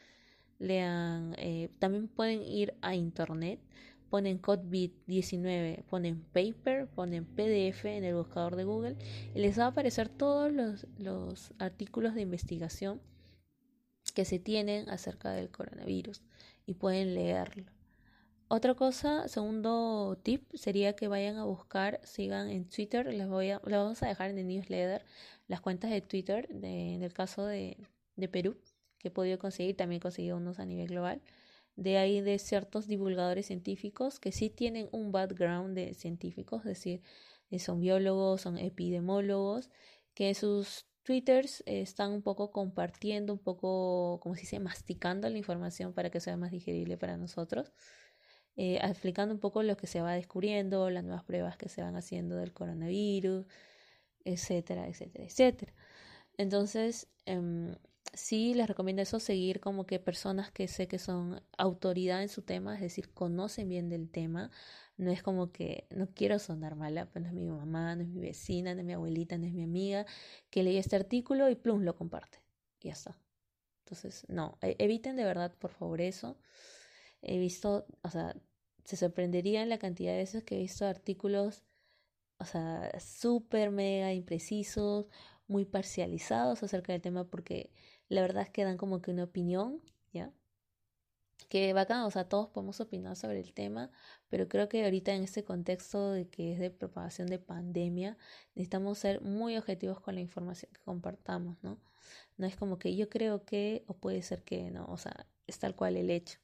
lean, 0.60 1.36
también 1.80 2.08
pueden 2.08 2.42
ir 2.44 2.76
a 2.82 2.96
internet, 2.96 3.60
ponen 4.16 4.42
COVID-19, 4.42 5.84
ponen 5.90 6.24
paper, 6.32 6.88
ponen 6.88 7.26
PDF 7.26 7.84
en 7.84 8.06
el 8.06 8.16
buscador 8.16 8.56
de 8.56 8.64
Google 8.64 8.96
y 9.34 9.40
les 9.40 9.60
va 9.60 9.66
a 9.66 9.68
aparecer 9.68 10.08
todos 10.08 10.50
los, 10.54 10.88
los 10.98 11.54
artículos 11.60 12.16
de 12.16 12.22
investigación 12.22 13.02
que 14.14 14.24
se 14.24 14.40
tienen 14.40 14.88
acerca 14.90 15.32
del 15.32 15.50
coronavirus 15.50 16.22
y 16.66 16.76
pueden 16.76 17.14
leerlo. 17.14 17.66
Otra 18.48 18.74
cosa, 18.74 19.28
segundo 19.28 20.18
tip, 20.24 20.50
sería 20.54 20.96
que 20.96 21.10
vayan 21.10 21.36
a 21.36 21.44
buscar, 21.44 22.00
sigan 22.06 22.50
en 22.50 22.70
Twitter, 22.70 23.14
les, 23.14 23.28
voy 23.28 23.50
a, 23.50 23.60
vamos 23.60 24.02
a 24.02 24.08
dejar 24.08 24.30
en 24.30 24.38
el 24.38 24.48
newsletter 24.48 25.04
las 25.50 25.60
cuentas 25.60 25.92
de 25.92 26.00
Twitter, 26.00 26.48
en 26.50 27.04
el 27.04 27.12
caso 27.12 27.46
de, 27.46 27.76
de 28.16 28.30
Perú, 28.30 28.56
que 28.98 29.10
he 29.10 29.12
podido 29.12 29.38
conseguir, 29.40 29.76
también 29.76 29.98
he 29.98 30.02
conseguido 30.02 30.38
unos 30.38 30.60
a 30.60 30.66
nivel 30.66 30.88
global 30.88 31.22
de 31.76 31.98
ahí 31.98 32.22
de 32.22 32.40
ciertos 32.40 32.88
divulgadores 32.88 33.48
científicos 33.48 34.20
que 34.20 34.32
sí 34.32 34.50
tienen 34.50 34.90
un 34.92 35.12
background 35.12 35.76
de 35.76 35.94
científicos, 35.94 36.62
es 36.62 36.66
decir, 36.66 37.02
eh, 37.50 37.60
son 37.60 37.80
biólogos, 37.80 38.42
son 38.42 38.58
epidemiólogos, 38.58 39.70
que 40.14 40.34
sus 40.34 40.86
Twitters 41.04 41.64
están 41.68 42.12
un 42.12 42.24
poco 42.24 42.52
compartiendo, 42.52 43.34
un 43.34 43.40
poco, 43.40 44.20
como 44.22 44.36
se 44.36 44.42
dice, 44.42 44.60
masticando 44.60 45.30
la 45.30 45.38
información 45.38 45.94
para 45.94 46.10
que 46.10 46.20
sea 46.20 46.38
más 46.38 46.52
digerible 46.52 46.98
para 46.98 47.18
nosotros, 47.18 47.72
eh, 48.56 48.80
explicando 48.82 49.34
un 49.34 49.40
poco 49.40 49.64
lo 49.64 49.78
que 49.78 49.88
se 49.88 50.02
va 50.02 50.14
descubriendo, 50.14 50.90
las 50.90 51.04
nuevas 51.04 51.24
pruebas 51.24 51.58
que 51.58 51.70
se 51.70 51.82
van 51.82 51.96
haciendo 51.96 52.38
del 52.38 52.54
coronavirus, 52.54 53.46
etcétera, 54.24 54.88
etcétera, 54.88 55.26
etcétera. 55.26 55.74
Entonces, 56.38 57.08
em, 57.26 57.76
sí 58.16 58.54
les 58.54 58.68
recomiendo 58.68 59.02
eso, 59.02 59.20
seguir 59.20 59.60
como 59.60 59.86
que 59.86 60.00
personas 60.00 60.52
que 60.52 60.68
sé 60.68 60.88
que 60.88 61.00
son 61.00 61.42
autoridad 61.58 62.22
en 62.24 62.30
su 62.30 62.42
tema, 62.42 62.76
es 62.76 62.82
decir, 62.82 63.14
conocen 63.14 63.70
bien 63.70 63.90
del 63.90 64.10
tema. 64.10 64.52
No 64.98 65.12
es 65.12 65.22
como 65.22 65.52
que 65.52 65.88
no 65.92 66.08
quiero 66.14 66.40
sonar 66.40 66.76
mala, 66.76 67.10
pero 67.12 67.26
no 67.26 67.28
es 67.30 67.34
mi 67.36 67.46
mamá, 67.48 67.96
no 67.96 68.04
es 68.04 68.08
mi 68.10 68.22
vecina, 68.22 68.74
no 68.74 68.80
es 68.82 68.86
mi 68.86 68.94
abuelita, 68.94 69.38
no 69.38 69.46
es 69.46 69.54
mi 69.54 69.64
amiga, 69.64 70.06
que 70.50 70.64
leí 70.64 70.78
este 70.78 70.96
artículo 70.96 71.50
y 71.50 71.56
plum, 71.56 71.84
lo 71.84 71.96
comparte. 71.96 72.40
Y 72.80 72.88
ya 72.88 72.94
está. 72.94 73.20
Entonces, 73.86 74.26
no, 74.30 74.58
e, 74.62 74.76
eviten 74.80 75.16
de 75.16 75.26
verdad, 75.26 75.54
por 75.60 75.72
favor, 75.72 76.02
eso. 76.02 76.38
He 77.22 77.38
visto, 77.40 77.86
o 78.04 78.10
sea, 78.10 78.36
se 78.86 78.98
sorprenderían 78.98 79.70
la 79.70 79.80
cantidad 79.80 80.14
de 80.14 80.20
veces 80.20 80.44
que 80.44 80.56
he 80.56 80.60
visto 80.60 80.86
artículos, 80.86 81.64
o 82.40 82.46
sea, 82.46 82.92
súper 83.00 83.72
mega 83.72 84.14
imprecisos, 84.14 85.08
muy 85.48 85.66
parcializados 85.66 86.64
acerca 86.64 86.94
del 86.94 87.02
tema 87.02 87.26
porque 87.26 87.72
la 88.10 88.22
verdad 88.22 88.44
es 88.44 88.50
que 88.50 88.64
dan 88.64 88.78
como 88.78 89.02
que 89.02 89.12
una 89.12 89.24
opinión, 89.24 89.82
¿ya? 90.14 90.32
Que 91.50 91.74
bacán, 91.74 92.04
o 92.04 92.12
sea, 92.12 92.28
todos 92.28 92.50
podemos 92.50 92.80
opinar 92.80 93.16
sobre 93.16 93.40
el 93.40 93.54
tema, 93.54 93.92
pero 94.30 94.48
creo 94.48 94.68
que 94.70 94.84
ahorita 94.84 95.14
en 95.14 95.24
este 95.24 95.44
contexto 95.44 96.12
de 96.12 96.28
que 96.28 96.54
es 96.54 96.60
de 96.60 96.72
propagación 96.72 97.28
de 97.28 97.40
pandemia, 97.40 98.18
necesitamos 98.56 98.98
ser 98.98 99.22
muy 99.22 99.58
objetivos 99.58 100.00
con 100.00 100.16
la 100.16 100.22
información 100.22 100.72
que 100.74 100.82
compartamos, 100.82 101.62
¿no? 101.62 101.80
No 102.38 102.48
es 102.48 102.56
como 102.56 102.80
que 102.80 102.96
yo 102.96 103.10
creo 103.10 103.46
que, 103.46 103.84
o 103.88 103.98
puede 103.98 104.22
ser 104.22 104.44
que 104.44 104.72
no, 104.72 104.86
o 104.86 104.98
sea, 104.98 105.28
es 105.48 105.60
tal 105.60 105.76
cual 105.76 105.98
el 105.98 106.10
hecho. 106.10 106.40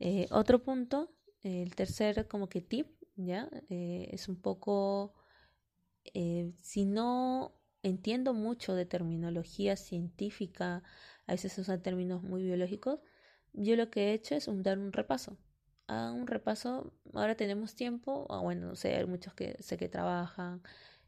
Eh, 0.00 0.26
otro 0.30 0.62
punto, 0.62 1.14
el 1.42 1.74
tercer 1.74 2.26
como 2.28 2.48
que 2.48 2.60
tip, 2.60 2.88
¿ya? 3.16 3.48
Eh, 3.68 4.08
es 4.12 4.28
un 4.28 4.40
poco, 4.40 5.14
eh, 6.12 6.52
si 6.60 6.84
no 6.84 7.54
entiendo 7.84 8.34
mucho 8.34 8.74
de 8.74 8.86
terminología 8.86 9.76
científica, 9.76 10.82
a 11.26 11.32
veces 11.32 11.56
usan 11.58 11.82
términos 11.82 12.22
muy 12.22 12.42
biológicos, 12.42 13.00
yo 13.52 13.76
lo 13.76 13.90
que 13.90 14.10
he 14.10 14.14
hecho 14.14 14.34
es 14.34 14.48
dar 14.62 14.78
un 14.78 14.92
repaso. 14.92 15.38
A 15.86 16.12
un 16.12 16.26
repaso, 16.26 16.92
ahora 17.12 17.36
tenemos 17.36 17.74
tiempo, 17.74 18.26
o 18.28 18.42
bueno, 18.42 18.66
no 18.68 18.76
sé, 18.76 18.96
hay 18.96 19.06
muchos 19.06 19.34
que 19.34 19.56
sé 19.62 19.76
que 19.76 19.88
trabajan, 19.88 20.62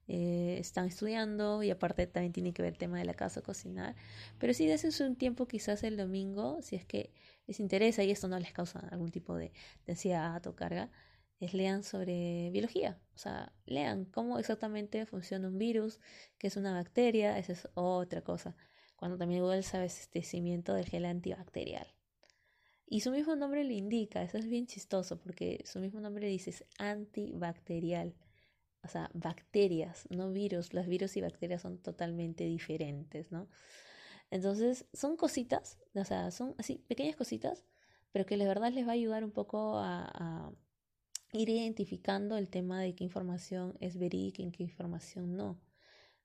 eh, 0.07 0.59
están 0.61 0.87
estudiando 0.87 1.63
y 1.63 1.71
aparte 1.71 2.07
también 2.07 2.33
tiene 2.33 2.53
que 2.53 2.63
ver 2.63 2.75
el 2.75 2.79
tema 2.79 2.99
de 2.99 3.07
la 3.07 3.15
casa, 3.15 3.43
cocinar, 3.43 3.97
pero 4.39 4.55
sí 4.55 4.67
desde 4.67 5.05
un 5.05 5.17
tiempo 5.17 5.49
quizás 5.49 5.83
el 5.83 5.97
domingo, 5.97 6.61
si 6.63 6.77
es 6.77 6.85
que 6.85 7.11
les 7.47 7.59
interesa 7.59 8.05
y 8.05 8.11
esto 8.11 8.29
no 8.29 8.39
les 8.39 8.53
causa 8.53 8.81
algún 8.91 9.11
tipo 9.11 9.35
de, 9.35 9.53
de 9.87 9.93
ansiedad 9.93 10.47
o 10.47 10.55
carga, 10.55 10.91
es 11.39 11.55
lean 11.55 11.83
sobre 11.83 12.51
biología, 12.51 12.99
o 13.15 13.19
sea, 13.19 13.53
lean 13.67 14.07
cómo 14.07 14.39
exactamente 14.39 15.05
funciona 15.07 15.49
un 15.49 15.59
virus, 15.59 16.01
qué 16.39 16.47
es 16.47 16.57
una 16.57 16.73
bacteria, 16.73 17.39
esa 17.39 17.53
es 17.53 17.69
otra 17.75 18.23
cosa. 18.23 18.57
Cuando 18.97 19.19
también 19.19 19.43
Google 19.43 19.63
sabe 19.63 19.85
abastecimiento 19.85 20.73
del 20.75 20.87
gel 20.87 21.05
antibacterial. 21.05 21.87
Y 22.87 23.01
su 23.01 23.11
mismo 23.11 23.37
nombre 23.37 23.65
lo 23.65 23.73
indica, 23.73 24.23
eso 24.23 24.39
es 24.39 24.49
bien 24.49 24.67
chistoso 24.67 25.19
porque 25.19 25.63
su 25.67 25.81
mismo 25.81 26.01
nombre 26.01 26.29
dice 26.29 26.67
antibacterial. 26.79 28.15
O 28.83 28.89
sea, 28.89 29.11
bacterias, 29.13 30.07
no 30.11 30.31
virus. 30.33 30.73
Los 30.73 30.87
virus 30.87 31.17
y 31.17 31.21
bacterias 31.21 31.63
son 31.63 31.79
totalmente 31.79 32.45
diferentes, 32.45 33.33
¿no? 33.33 33.49
Entonces, 34.31 34.87
son 34.93 35.17
cositas, 35.17 35.79
o 35.95 36.05
sea, 36.05 36.31
son 36.31 36.55
así, 36.59 36.85
pequeñas 36.87 37.17
cositas, 37.17 37.65
pero 38.13 38.27
que 38.27 38.37
la 38.37 38.47
verdad 38.47 38.73
les 38.73 38.87
va 38.87 38.91
a 38.91 38.95
ayudar 38.95 39.25
un 39.25 39.33
poco 39.33 39.79
a 39.79 40.53
ir 41.37 41.49
identificando 41.49 42.37
el 42.37 42.49
tema 42.51 42.81
de 42.81 42.95
qué 42.95 43.05
información 43.05 43.77
es 43.81 43.99
verídica 43.99 44.43
y 44.43 44.51
qué 44.51 44.63
información 44.65 45.37
no. 45.37 45.61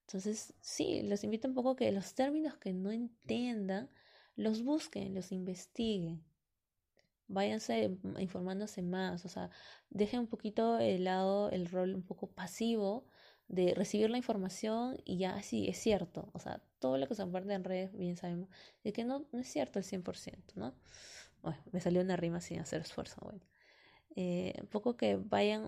Entonces, 0.01 0.53
sí, 0.61 1.03
los 1.03 1.23
invito 1.23 1.47
un 1.47 1.53
poco 1.53 1.75
que 1.75 1.91
los 1.91 2.15
términos 2.15 2.57
que 2.57 2.73
no 2.73 2.91
entiendan, 2.91 3.89
los 4.35 4.63
busquen, 4.63 5.15
los 5.15 5.31
investiguen. 5.31 6.23
Váyanse 7.27 7.97
informándose 8.19 8.81
más, 8.81 9.23
o 9.25 9.29
sea, 9.29 9.49
dejen 9.89 10.21
un 10.21 10.27
poquito 10.27 10.79
el 10.79 11.05
lado, 11.05 11.49
el 11.49 11.69
rol 11.69 11.95
un 11.95 12.03
poco 12.03 12.27
pasivo 12.27 13.05
de 13.47 13.73
recibir 13.73 14.09
la 14.09 14.17
información 14.17 14.97
y 15.05 15.17
ya 15.17 15.41
sí, 15.41 15.67
es 15.69 15.77
cierto. 15.77 16.29
O 16.33 16.39
sea, 16.39 16.61
todo 16.79 16.97
lo 16.97 17.07
que 17.07 17.15
se 17.15 17.23
comparte 17.23 17.53
en 17.53 17.63
redes, 17.63 17.95
bien 17.97 18.17
sabemos, 18.17 18.49
de 18.83 18.93
que 18.93 19.05
no, 19.05 19.25
no 19.31 19.39
es 19.39 19.47
cierto 19.47 19.79
el 19.79 19.85
100%, 19.85 20.53
¿no? 20.55 20.73
Bueno, 21.41 21.59
me 21.71 21.79
salió 21.81 22.01
una 22.01 22.17
rima 22.17 22.41
sin 22.41 22.59
hacer 22.59 22.81
esfuerzo, 22.81 23.17
bueno. 23.21 23.41
Eh, 24.15 24.53
un 24.59 24.67
poco 24.67 24.97
que 24.97 25.15
vayan, 25.15 25.63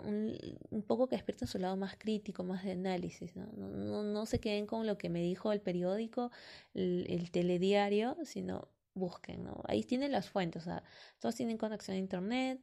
un, 0.69 0.83
poco 0.83 1.07
que 1.07 1.15
despierten 1.15 1.47
su 1.47 1.59
lado 1.59 1.77
más 1.77 1.95
crítico, 1.97 2.43
más 2.43 2.63
de 2.65 2.71
análisis, 2.73 3.35
¿no? 3.37 3.47
No, 3.53 4.03
no, 4.03 4.25
se 4.25 4.39
queden 4.39 4.65
con 4.65 4.85
lo 4.85 4.97
que 4.97 5.09
me 5.09 5.21
dijo 5.21 5.51
el 5.53 5.61
periódico, 5.61 6.29
el, 6.73 7.31
telediario, 7.31 8.17
sino 8.25 8.67
busquen, 8.95 9.43
¿no? 9.43 9.63
Ahí 9.67 9.83
tienen 9.83 10.11
las 10.11 10.29
fuentes, 10.29 10.63
o 10.63 10.65
sea, 10.65 10.83
todos 11.19 11.35
tienen 11.35 11.57
conexión 11.57 11.95
a 11.95 11.99
internet, 11.99 12.59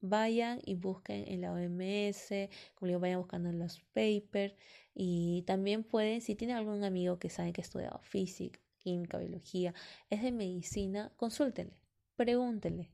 vayan 0.00 0.60
y 0.64 0.74
busquen 0.74 1.24
en 1.26 1.40
la 1.40 1.52
OMS, 1.52 2.48
como 2.76 2.88
digo, 2.88 3.00
vayan 3.00 3.18
buscando 3.18 3.48
en 3.48 3.58
los 3.58 3.80
papers 3.92 4.54
y 4.94 5.42
también 5.46 5.82
pueden, 5.82 6.20
si 6.20 6.36
tienen 6.36 6.56
algún 6.56 6.84
amigo 6.84 7.18
que 7.18 7.30
sabe 7.30 7.52
que 7.52 7.60
ha 7.60 7.64
estudiado 7.64 7.98
física, 8.02 8.60
química, 8.78 9.18
biología, 9.18 9.74
es 10.10 10.22
de 10.22 10.30
medicina, 10.30 11.12
consúltenle, 11.16 11.76
pregúntenle, 12.16 12.90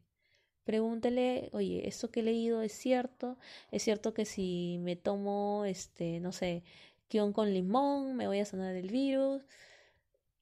Pregúntele, 0.70 1.50
oye, 1.52 1.88
¿esto 1.88 2.12
que 2.12 2.20
he 2.20 2.22
leído 2.22 2.62
es 2.62 2.70
cierto? 2.70 3.36
¿Es 3.72 3.82
cierto 3.82 4.14
que 4.14 4.24
si 4.24 4.78
me 4.80 4.94
tomo, 4.94 5.64
este, 5.64 6.20
no 6.20 6.30
sé, 6.30 6.62
guion 7.10 7.32
con 7.32 7.52
limón, 7.52 8.14
me 8.16 8.28
voy 8.28 8.38
a 8.38 8.44
sanar 8.44 8.72
del 8.72 8.88
virus? 8.88 9.42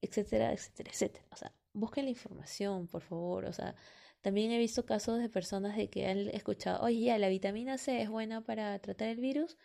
Etcétera, 0.02 0.52
etcétera, 0.52 0.90
etcétera. 0.90 1.24
O 1.32 1.36
sea, 1.36 1.54
busquen 1.72 2.04
la 2.04 2.10
información, 2.10 2.88
por 2.88 3.00
favor. 3.00 3.46
O 3.46 3.54
sea, 3.54 3.74
también 4.20 4.52
he 4.52 4.58
visto 4.58 4.84
casos 4.84 5.18
de 5.18 5.30
personas 5.30 5.78
de 5.78 5.88
que 5.88 6.06
han 6.06 6.18
escuchado, 6.28 6.84
oye, 6.84 7.00
ya, 7.00 7.16
la 7.16 7.30
vitamina 7.30 7.78
C 7.78 8.02
es 8.02 8.10
buena 8.10 8.42
para 8.42 8.78
tratar 8.80 9.08
el 9.08 9.20
virus. 9.20 9.56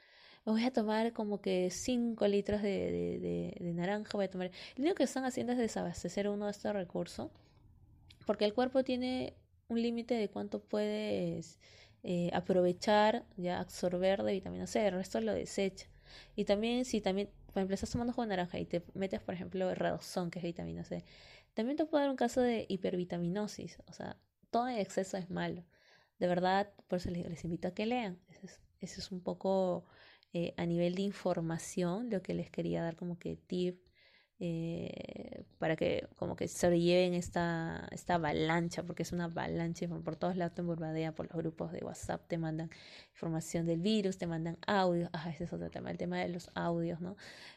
Me 0.45 0.53
voy 0.53 0.63
a 0.63 0.71
tomar 0.71 1.11
como 1.11 1.41
que 1.41 1.71
5 1.71 2.25
litros 2.29 2.61
de, 2.61 2.69
de, 2.69 3.19
de, 3.19 3.57
de, 3.59 3.73
naranja. 3.73 4.11
Voy 4.13 4.27
a 4.27 4.29
tomar. 4.29 4.49
Lo 4.77 4.83
único 4.83 4.95
que 4.95 5.03
están 5.03 5.25
haciendo 5.25 5.51
es 5.51 5.57
desabastecer 5.57 6.29
uno 6.29 6.45
de 6.45 6.51
estos 6.51 6.71
recursos. 6.71 7.31
Porque 8.25 8.45
el 8.45 8.53
cuerpo 8.53 8.85
tiene 8.85 9.33
un 9.67 9.81
límite 9.81 10.15
de 10.15 10.29
cuánto 10.29 10.63
puedes 10.63 11.59
eh, 12.03 12.29
aprovechar, 12.33 13.25
ya 13.37 13.59
absorber 13.59 14.23
de 14.23 14.33
vitamina 14.33 14.67
C, 14.67 14.85
el 14.87 14.93
resto 14.93 15.21
lo 15.21 15.33
desecha. 15.33 15.87
Y 16.35 16.45
también, 16.45 16.85
si 16.85 17.01
también, 17.01 17.29
por 17.47 17.57
ejemplo, 17.57 17.75
estás 17.75 17.91
tomando 17.91 18.13
jugo 18.13 18.23
de 18.23 18.29
naranja 18.29 18.59
y 18.59 18.65
te 18.65 18.83
metes, 18.93 19.21
por 19.21 19.33
ejemplo, 19.33 19.73
redosón, 19.73 20.29
que 20.31 20.39
es 20.39 20.43
vitamina 20.43 20.83
C, 20.83 21.03
también 21.53 21.77
te 21.77 21.85
puede 21.85 22.03
dar 22.03 22.11
un 22.11 22.17
caso 22.17 22.41
de 22.41 22.65
hipervitaminosis. 22.67 23.77
O 23.87 23.93
sea, 23.93 24.17
todo 24.51 24.67
en 24.67 24.79
exceso 24.79 25.17
es 25.17 25.29
malo. 25.29 25.63
De 26.19 26.27
verdad, 26.27 26.71
por 26.87 26.97
eso 26.97 27.09
les, 27.09 27.43
invito 27.43 27.67
a 27.67 27.73
que 27.73 27.85
lean. 27.85 28.19
Ese 28.79 28.99
es, 28.99 29.11
un 29.11 29.21
poco 29.21 29.85
eh, 30.33 30.53
a 30.57 30.65
nivel 30.65 30.95
de 30.95 31.03
información 31.03 32.09
lo 32.09 32.21
que 32.21 32.33
les 32.33 32.49
quería 32.49 32.83
dar 32.83 32.95
como 32.95 33.17
que 33.17 33.35
tip 33.35 33.82
eh, 34.45 35.45
para 35.57 35.77
que 35.77 36.05
como 36.17 36.35
que 36.35 36.49
sobrelleven 36.49 37.13
esta, 37.13 37.87
esta 37.91 38.15
avalancha, 38.15 38.83
porque 38.83 39.03
es 39.03 39.13
una 39.13 39.25
avalancha 39.25 39.87
por 39.87 40.17
todos 40.17 40.35
lados 40.35 40.53
te 40.53 40.61
bombardea 40.61 41.15
por 41.15 41.27
los 41.27 41.37
grupos 41.37 41.71
de 41.71 41.79
WhatsApp, 41.79 42.27
te 42.27 42.37
mandan 42.37 42.69
información 43.11 43.65
del 43.65 43.79
virus, 43.79 44.17
te 44.17 44.27
mandan 44.27 44.57
audios, 44.67 45.09
ah, 45.13 45.29
ese 45.29 45.45
es 45.45 45.53
otro 45.53 45.69
tema, 45.71 45.91
el 45.91 45.97
tema 45.97 46.19
de 46.19 46.27
los 46.27 46.51
audios, 46.55 46.99
¿no? 46.99 47.15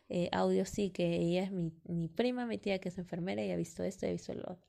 Eh, 0.08 0.28
audios 0.30 0.68
sí, 0.68 0.90
que 0.90 1.16
ella 1.16 1.42
es 1.42 1.50
mi, 1.50 2.06
prima, 2.06 2.46
mi 2.46 2.58
tía 2.58 2.78
que 2.78 2.90
es 2.90 2.98
enfermera 2.98 3.44
y 3.44 3.50
ha 3.50 3.56
visto 3.56 3.82
esto 3.82 4.06
y 4.06 4.10
ha 4.10 4.12
visto 4.12 4.32
lo 4.32 4.42
otro. 4.42 4.68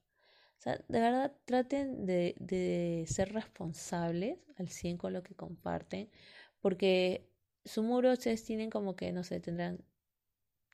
O 0.58 0.62
sea, 0.62 0.84
de 0.88 1.00
verdad 1.00 1.36
traten 1.46 2.08
de, 2.08 2.36
de 2.40 3.06
ser 3.08 3.32
responsables 3.32 4.40
al 4.58 4.70
100 4.70 4.98
con 4.98 5.14
lo 5.14 5.22
que 5.22 5.36
comparten, 5.36 6.10
porque 6.62 7.30
su 7.64 7.84
muro 7.84 8.12
ustedes 8.12 8.44
tienen 8.44 8.72
como 8.72 8.96
que, 8.96 9.12
no 9.12 9.24
sé, 9.24 9.40
tendrán 9.40 9.84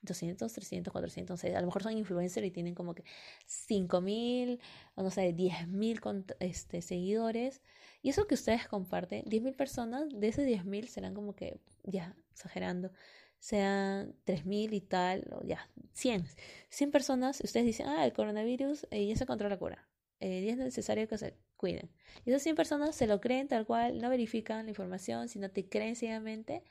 200, 0.04 0.52
300, 0.52 0.92
400, 0.92 1.44
a 1.44 1.60
lo 1.60 1.66
mejor 1.66 1.84
son 1.84 1.98
influencers 1.98 2.46
y 2.46 2.52
tienen 2.52 2.76
como 2.76 2.94
que 2.94 3.04
5000 3.46 4.60
o 4.96 5.04
no 5.04 5.10
sé, 5.10 5.34
10000 5.34 6.02
este, 6.40 6.82
seguidores. 6.82 7.62
Y 8.02 8.10
eso 8.10 8.28
que 8.28 8.36
ustedes 8.36 8.68
comparten, 8.68 9.24
10.000 9.26 9.56
personas, 9.56 10.10
de 10.10 10.28
esos 10.28 10.44
10.000 10.44 10.88
serán 10.88 11.14
como 11.14 11.36
que, 11.36 11.62
ya, 11.84 12.16
exagerando, 12.32 12.92
sean 13.40 14.14
3.000 14.26 14.74
y 14.74 14.82
tal, 14.82 15.26
o 15.32 15.42
ya, 15.44 15.70
100. 15.94 16.26
100 16.70 16.92
personas, 16.92 17.42
ustedes 17.42 17.66
dicen, 17.66 17.88
ah, 17.88 18.06
el 18.06 18.12
coronavirus 18.12 18.88
eh, 18.92 19.08
ya 19.08 19.16
se 19.16 19.26
controla 19.26 19.56
la 19.56 19.60
cura. 19.60 19.90
Eh, 20.20 20.42
y 20.42 20.50
es 20.50 20.58
necesario 20.58 21.08
que 21.08 21.18
se 21.18 21.38
cuiden. 21.56 21.90
Y 22.26 22.32
esas 22.32 22.44
100 22.44 22.56
personas 22.58 22.96
se 22.96 23.08
lo 23.08 23.22
creen 23.22 23.48
tal 23.48 23.66
cual, 23.66 24.00
no 24.00 24.10
verifican 24.10 24.66
la 24.66 24.72
información, 24.72 25.30
sino 25.30 25.50
te 25.50 25.68
creen 25.70 25.96
ciegamente 25.96 26.64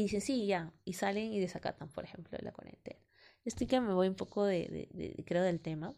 y 0.00 0.04
dicen, 0.04 0.22
sí, 0.22 0.46
ya, 0.46 0.72
y 0.84 0.94
salen 0.94 1.32
y 1.32 1.40
desacatan, 1.40 1.88
por 1.90 2.04
ejemplo, 2.04 2.38
la 2.40 2.52
cuarentena. 2.52 2.98
Estoy 3.44 3.66
que 3.66 3.80
me 3.80 3.92
voy 3.92 4.08
un 4.08 4.14
poco 4.14 4.46
de, 4.46 4.88
de, 4.92 5.24
creo, 5.26 5.42
del 5.42 5.60
tema. 5.60 5.94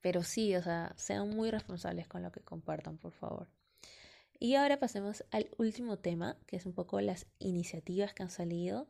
Pero 0.00 0.22
sí, 0.22 0.54
o 0.54 0.62
sea, 0.62 0.94
sean 0.96 1.30
muy 1.30 1.50
responsables 1.50 2.06
con 2.06 2.22
lo 2.22 2.30
que 2.30 2.40
compartan, 2.40 2.98
por 2.98 3.12
favor. 3.12 3.48
Y 4.38 4.54
ahora 4.54 4.78
pasemos 4.78 5.24
al 5.32 5.48
último 5.58 5.98
tema, 5.98 6.36
que 6.46 6.56
es 6.56 6.66
un 6.66 6.74
poco 6.74 7.00
las 7.00 7.26
iniciativas 7.40 8.14
que 8.14 8.22
han 8.22 8.30
salido. 8.30 8.86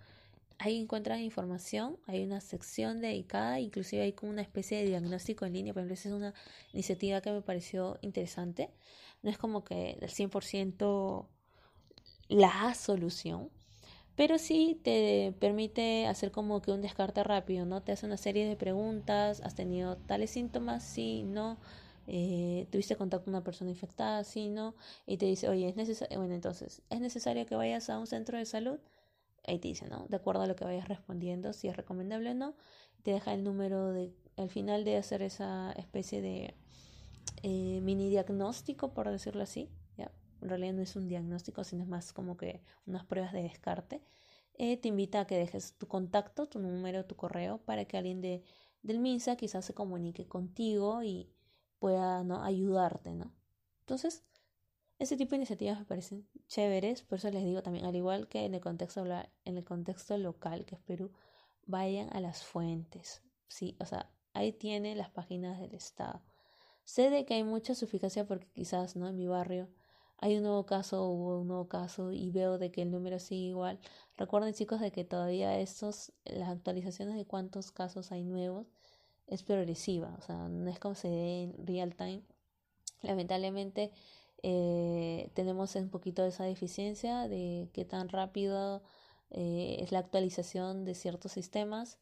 Ahí 0.63 0.79
encuentran 0.79 1.19
información, 1.21 1.97
hay 2.05 2.23
una 2.23 2.39
sección 2.39 3.01
dedicada, 3.01 3.59
inclusive 3.59 4.03
hay 4.03 4.13
como 4.13 4.31
una 4.31 4.43
especie 4.43 4.77
de 4.77 4.85
diagnóstico 4.85 5.45
en 5.45 5.53
línea, 5.53 5.73
por 5.73 5.81
ejemplo, 5.81 5.95
esa 5.95 6.09
es 6.09 6.13
una 6.15 6.33
iniciativa 6.71 7.19
que 7.21 7.31
me 7.31 7.41
pareció 7.41 7.97
interesante. 8.01 8.69
No 9.23 9.31
es 9.31 9.39
como 9.39 9.63
que 9.63 9.97
el 9.99 10.09
100% 10.11 11.27
la 12.29 12.73
solución, 12.75 13.49
pero 14.15 14.37
sí 14.37 14.79
te 14.83 15.33
permite 15.39 16.07
hacer 16.07 16.31
como 16.31 16.61
que 16.61 16.71
un 16.71 16.81
descarte 16.81 17.23
rápido, 17.23 17.65
¿no? 17.65 17.81
Te 17.83 17.91
hace 17.93 18.05
una 18.05 18.17
serie 18.17 18.47
de 18.47 18.55
preguntas, 18.57 19.41
¿has 19.41 19.55
tenido 19.55 19.97
tales 19.97 20.31
síntomas? 20.31 20.83
Sí, 20.83 21.23
no 21.23 21.57
eh, 22.07 22.67
tuviste 22.71 22.95
contacto 22.97 23.25
con 23.25 23.35
una 23.35 23.43
persona 23.43 23.71
infectada, 23.71 24.23
sí, 24.23 24.49
no, 24.49 24.75
y 25.07 25.17
te 25.17 25.25
dice, 25.27 25.49
oye, 25.49 25.69
es 25.69 25.75
necesario, 25.77 26.19
bueno, 26.19 26.35
entonces, 26.35 26.81
¿es 26.89 27.01
necesario 27.01 27.45
que 27.47 27.55
vayas 27.55 27.89
a 27.89 27.99
un 27.99 28.07
centro 28.07 28.37
de 28.37 28.45
salud? 28.45 28.79
Ahí 29.45 29.59
te 29.59 29.67
dice, 29.67 29.87
¿no? 29.87 30.05
De 30.07 30.17
acuerdo 30.17 30.43
a 30.43 30.47
lo 30.47 30.55
que 30.55 30.65
vayas 30.65 30.87
respondiendo, 30.87 31.53
si 31.53 31.67
es 31.67 31.75
recomendable 31.75 32.31
o 32.31 32.33
no, 32.35 32.55
te 33.03 33.11
deja 33.11 33.33
el 33.33 33.43
número 33.43 33.91
de, 33.91 34.13
al 34.37 34.49
final 34.49 34.83
de 34.83 34.97
hacer 34.97 35.21
esa 35.21 35.71
especie 35.73 36.21
de 36.21 36.55
eh, 37.43 37.79
mini 37.81 38.09
diagnóstico, 38.09 38.93
por 38.93 39.09
decirlo 39.09 39.43
así, 39.43 39.69
¿ya? 39.97 40.11
En 40.41 40.49
realidad 40.49 40.73
no 40.73 40.81
es 40.81 40.95
un 40.95 41.07
diagnóstico, 41.07 41.63
sino 41.63 41.83
es 41.83 41.89
más 41.89 42.13
como 42.13 42.37
que 42.37 42.61
unas 42.85 43.05
pruebas 43.05 43.33
de 43.33 43.43
descarte. 43.43 44.03
Eh, 44.55 44.77
te 44.77 44.89
invita 44.89 45.21
a 45.21 45.27
que 45.27 45.37
dejes 45.37 45.73
tu 45.77 45.87
contacto, 45.87 46.47
tu 46.47 46.59
número, 46.59 47.05
tu 47.05 47.15
correo, 47.15 47.59
para 47.59 47.85
que 47.85 47.97
alguien 47.97 48.21
de, 48.21 48.43
del 48.83 48.99
MINSA 48.99 49.35
quizás 49.35 49.65
se 49.65 49.73
comunique 49.73 50.27
contigo 50.27 51.01
y, 51.01 51.31
pueda 51.81 52.23
¿no? 52.23 52.43
ayudarte, 52.43 53.15
¿no? 53.15 53.33
Entonces, 53.79 54.23
ese 55.01 55.17
tipo 55.17 55.31
de 55.31 55.37
iniciativas 55.37 55.79
me 55.79 55.85
parecen 55.85 56.27
chéveres, 56.47 57.01
por 57.01 57.17
eso 57.17 57.31
les 57.31 57.43
digo 57.43 57.63
también, 57.63 57.85
al 57.85 57.95
igual 57.95 58.27
que 58.27 58.45
en 58.45 58.53
el 58.53 58.61
contexto, 58.61 59.03
en 59.45 59.57
el 59.57 59.63
contexto 59.63 60.15
local, 60.17 60.63
que 60.65 60.75
es 60.75 60.81
Perú, 60.81 61.11
vayan 61.65 62.15
a 62.15 62.19
las 62.19 62.43
fuentes, 62.43 63.23
sí, 63.47 63.75
o 63.79 63.85
sea, 63.85 64.11
ahí 64.33 64.53
tienen 64.53 64.99
las 64.99 65.09
páginas 65.09 65.59
del 65.59 65.73
Estado. 65.73 66.21
Sé 66.83 67.09
de 67.09 67.25
que 67.25 67.33
hay 67.33 67.43
mucha 67.43 67.73
suficacia 67.73 68.27
porque 68.27 68.47
quizás, 68.53 68.95
¿no? 68.95 69.07
En 69.07 69.17
mi 69.17 69.25
barrio 69.25 69.69
hay 70.17 70.37
un 70.37 70.43
nuevo 70.43 70.67
caso, 70.67 71.03
hubo 71.07 71.39
un 71.39 71.47
nuevo 71.47 71.67
caso 71.67 72.11
y 72.11 72.29
veo 72.29 72.59
de 72.59 72.71
que 72.71 72.83
el 72.83 72.91
número 72.91 73.17
sigue 73.17 73.47
igual. 73.47 73.79
Recuerden 74.17 74.53
chicos 74.53 74.79
de 74.81 74.91
que 74.91 75.03
todavía 75.03 75.59
estos, 75.59 76.13
las 76.25 76.49
actualizaciones 76.49 77.15
de 77.15 77.25
cuántos 77.25 77.71
casos 77.71 78.11
hay 78.11 78.23
nuevos, 78.23 78.67
es 79.25 79.41
progresiva, 79.41 80.15
o 80.19 80.21
sea, 80.21 80.47
no 80.47 80.69
es 80.69 80.77
como 80.79 80.93
se 80.93 81.09
ve 81.09 81.43
en 81.43 81.65
real 81.65 81.95
time. 81.95 82.21
Lamentablemente 83.01 83.91
eh, 84.43 85.31
tenemos 85.33 85.75
un 85.75 85.89
poquito 85.89 86.25
esa 86.25 86.43
deficiencia 86.43 87.27
de 87.27 87.69
qué 87.73 87.85
tan 87.85 88.09
rápido 88.09 88.81
eh, 89.29 89.77
es 89.79 89.91
la 89.91 89.99
actualización 89.99 90.85
de 90.85 90.95
ciertos 90.95 91.31
sistemas. 91.31 91.99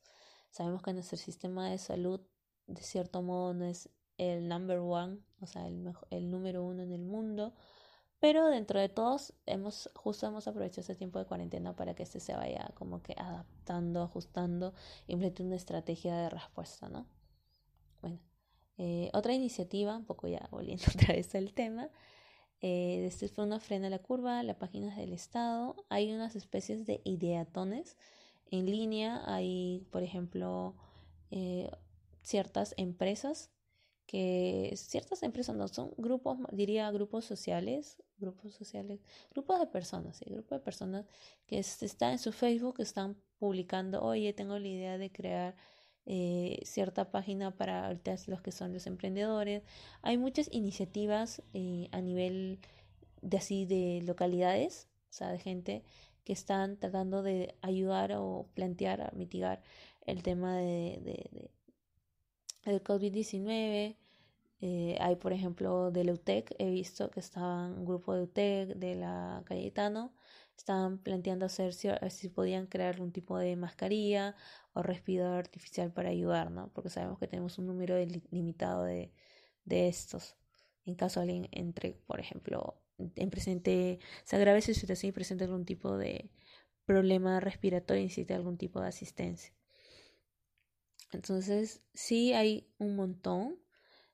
Sabemos 0.50 0.82
que 0.82 0.94
nuestro 0.94 1.18
sistema 1.18 1.70
de 1.70 1.78
salud, 1.78 2.22
de 2.68 2.82
cierto 2.82 3.22
modo, 3.22 3.54
no 3.54 3.66
es 3.66 3.90
el 4.18 4.48
number 4.48 4.80
one, 4.80 5.20
o 5.40 5.48
sea, 5.48 5.68
el, 5.68 5.94
el 6.10 6.32
número 6.32 6.64
uno 6.64 6.84
en 6.84 6.92
el 6.92 7.04
mundo. 7.04 7.54
Pero 8.20 8.48
dentro 8.48 8.80
de 8.80 8.90
todos, 8.90 9.34
hemos, 9.46 9.90
justo 9.96 10.28
hemos 10.28 10.48
aprovechado 10.48 10.82
ese 10.82 10.96
tiempo 10.96 11.20
de 11.20 11.26
cuarentena 11.26 11.76
para 11.76 11.94
que 11.94 12.04
este 12.04 12.20
se 12.20 12.36
vaya 12.36 12.70
como 12.76 13.02
que 13.02 13.16
adaptando, 13.18 14.02
ajustando, 14.02 14.74
implementando 15.08 15.48
una 15.48 15.56
estrategia 15.56 16.16
de 16.18 16.30
respuesta, 16.30 16.90
¿no? 16.90 17.08
Bueno, 18.02 18.20
eh, 18.78 19.10
otra 19.14 19.34
iniciativa, 19.34 19.96
un 19.96 20.06
poco 20.06 20.28
ya 20.28 20.48
volviendo 20.52 20.84
otra 20.94 21.14
vez 21.16 21.34
al 21.36 21.54
tema, 21.54 21.90
eh, 22.62 23.06
este 23.06 23.30
una 23.42 23.60
frena 23.60 23.90
la 23.90 24.00
curva, 24.00 24.44
la 24.44 24.58
página 24.60 24.96
del 24.96 25.14
Estado, 25.14 25.76
hay 25.90 26.14
unas 26.14 26.36
especies 26.36 26.86
de 26.86 27.02
ideatones 27.06 27.98
en 28.52 28.66
línea, 28.66 29.22
hay, 29.26 29.88
por 29.92 30.04
ejemplo, 30.04 30.76
eh, 31.32 31.70
ciertas 32.22 32.74
empresas 32.78 33.52
que 34.06 34.74
ciertas 34.76 35.22
empresas 35.22 35.56
no 35.56 35.68
son 35.68 35.94
grupos, 35.98 36.40
diría 36.52 36.90
grupos 36.90 37.26
sociales, 37.26 38.02
grupos 38.18 38.56
sociales, 38.56 39.02
grupos 39.32 39.60
de 39.60 39.68
personas, 39.68 40.18
sí, 40.18 40.26
grupos 40.28 40.58
de 40.60 40.64
personas 40.66 41.06
que 41.46 41.60
están 41.60 42.14
en 42.14 42.20
su 42.20 42.32
Facebook, 42.32 42.80
están 42.80 43.18
publicando, 43.38 44.02
oye, 44.02 44.34
tengo 44.34 44.58
la 44.58 44.68
idea 44.68 44.98
de 44.98 45.12
crear 45.12 45.56
eh, 46.12 46.60
cierta 46.64 47.12
página 47.12 47.52
para 47.52 47.96
los 48.28 48.42
que 48.42 48.52
son 48.52 48.74
los 48.74 48.88
emprendedores. 48.88 49.62
Hay 50.02 50.18
muchas 50.18 50.50
iniciativas 50.52 51.44
eh, 51.54 51.88
a 51.92 52.02
nivel 52.02 52.58
de 53.22 53.38
así 53.38 53.68
de 53.68 54.02
localidades, 54.04 54.88
o 55.12 55.14
sea, 55.14 55.32
de 55.32 55.38
gente 55.38 55.84
que 56.24 56.34
están 56.34 56.78
tratando 56.78 57.22
de 57.22 57.54
ayudar 57.62 58.14
o 58.16 58.48
plantear 58.56 59.02
a 59.02 59.12
mitigar 59.12 59.62
el 60.08 60.24
tema 60.24 60.58
de, 60.58 61.00
de, 61.04 61.52
del 62.66 62.84
COVID-19. 62.84 63.96
Eh, 64.62 64.98
hay, 65.00 65.16
por 65.16 65.32
ejemplo, 65.32 65.92
de 65.92 66.06
la 66.06 66.14
UTEC, 66.14 66.56
he 66.58 66.72
visto 66.72 67.12
que 67.12 67.20
estaban 67.20 67.78
un 67.78 67.86
grupo 67.86 68.16
de 68.16 68.24
UTEC, 68.24 68.70
de 68.78 68.96
la 68.96 69.44
Cayetano, 69.46 70.12
estaban 70.60 71.00
planteando 71.00 71.46
hacer 71.46 71.74
si 71.74 72.30
podían 72.30 72.68
crear 72.68 73.02
un 73.02 73.12
tipo 73.12 73.38
de 73.38 73.56
mascarilla 73.56 74.36
o 74.74 74.84
respirador 74.84 75.38
artificial 75.40 75.92
para 75.92 76.10
ayudar, 76.10 76.52
¿no? 76.52 76.72
Porque 76.74 76.90
sabemos 76.90 77.18
que 77.20 77.28
tenemos 77.28 77.58
un 77.58 77.68
número 77.68 77.96
limitado 78.32 78.84
de, 78.84 79.12
de 79.66 79.88
estos. 79.88 80.36
En 80.86 80.96
caso 80.96 81.22
alguien 81.22 81.48
entre, 81.52 81.94
por 81.94 82.20
ejemplo, 82.20 82.82
en 82.98 83.30
presente, 83.30 84.00
se 84.24 84.36
agrave 84.36 84.62
su 84.62 84.74
situación 84.74 85.10
y 85.10 85.14
presente 85.14 85.46
algún 85.46 85.66
tipo 85.66 85.98
de 85.98 86.30
problema 86.86 87.40
respiratorio 87.40 88.02
y 88.02 88.06
necesite 88.06 88.34
algún 88.34 88.58
tipo 88.58 88.82
de 88.82 88.88
asistencia. 88.90 89.54
Entonces, 91.12 91.82
sí 91.94 92.34
hay 92.34 92.68
un 92.78 92.96
montón. 92.96 93.60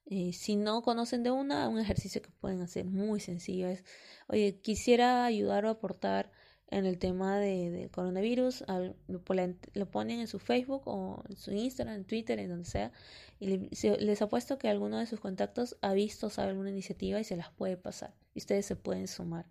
Si 0.08 0.56
no 0.56 0.84
conocen 0.84 1.24
de 1.24 1.32
una, 1.32 1.68
un 1.68 1.80
ejercicio 1.80 2.22
que 2.22 2.30
pueden 2.30 2.62
hacer 2.62 2.86
muy 2.86 3.20
sencillo 3.20 3.68
es, 3.68 3.84
oye, 4.28 4.60
quisiera 4.62 5.26
ayudar 5.26 5.66
o 5.66 5.70
aportar 5.70 6.32
en 6.68 6.86
el 6.86 6.98
tema 7.00 7.40
de, 7.40 7.72
del 7.72 7.92
coronavirus, 7.92 8.66
lo, 9.08 9.24
ponen 9.24 10.20
en 10.20 10.28
su 10.28 10.40
Facebook 10.40 10.84
o 10.86 11.24
en 11.30 11.36
su 11.36 11.52
Instagram, 11.52 11.96
en 11.96 12.06
Twitter, 12.06 12.40
en 12.40 12.50
donde 12.50 12.66
sea, 12.66 12.92
y 13.40 13.70
les 13.80 14.22
apuesto 14.22 14.58
que 14.58 14.70
alguno 14.70 15.00
de 15.00 15.06
sus 15.06 15.20
contactos 15.20 15.78
ha 15.82 15.94
visto, 15.94 16.30
sabe 16.30 16.50
alguna 16.50 16.70
iniciativa 16.70 17.20
y 17.20 17.24
se 17.24 17.36
las 17.36 17.52
puede 17.52 17.78
pasar, 17.78 18.16
y 18.34 18.40
ustedes 18.40 18.66
se 18.66 18.76
pueden 18.76 19.08
sumar. 19.08 19.48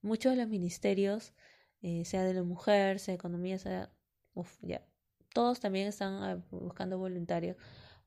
Muchos 0.00 0.32
de 0.32 0.38
los 0.38 0.48
ministerios, 0.48 1.32
eh, 1.80 2.04
sea 2.04 2.24
de 2.24 2.34
la 2.34 2.42
mujer, 2.42 2.98
sea 2.98 3.12
de 3.12 3.16
economía, 3.16 3.58
sea, 3.58 3.90
ya, 4.62 4.86
todos 5.32 5.60
también 5.60 5.88
están 5.88 6.14
ah, 6.22 6.44
buscando 6.50 6.98
voluntarios 6.98 7.56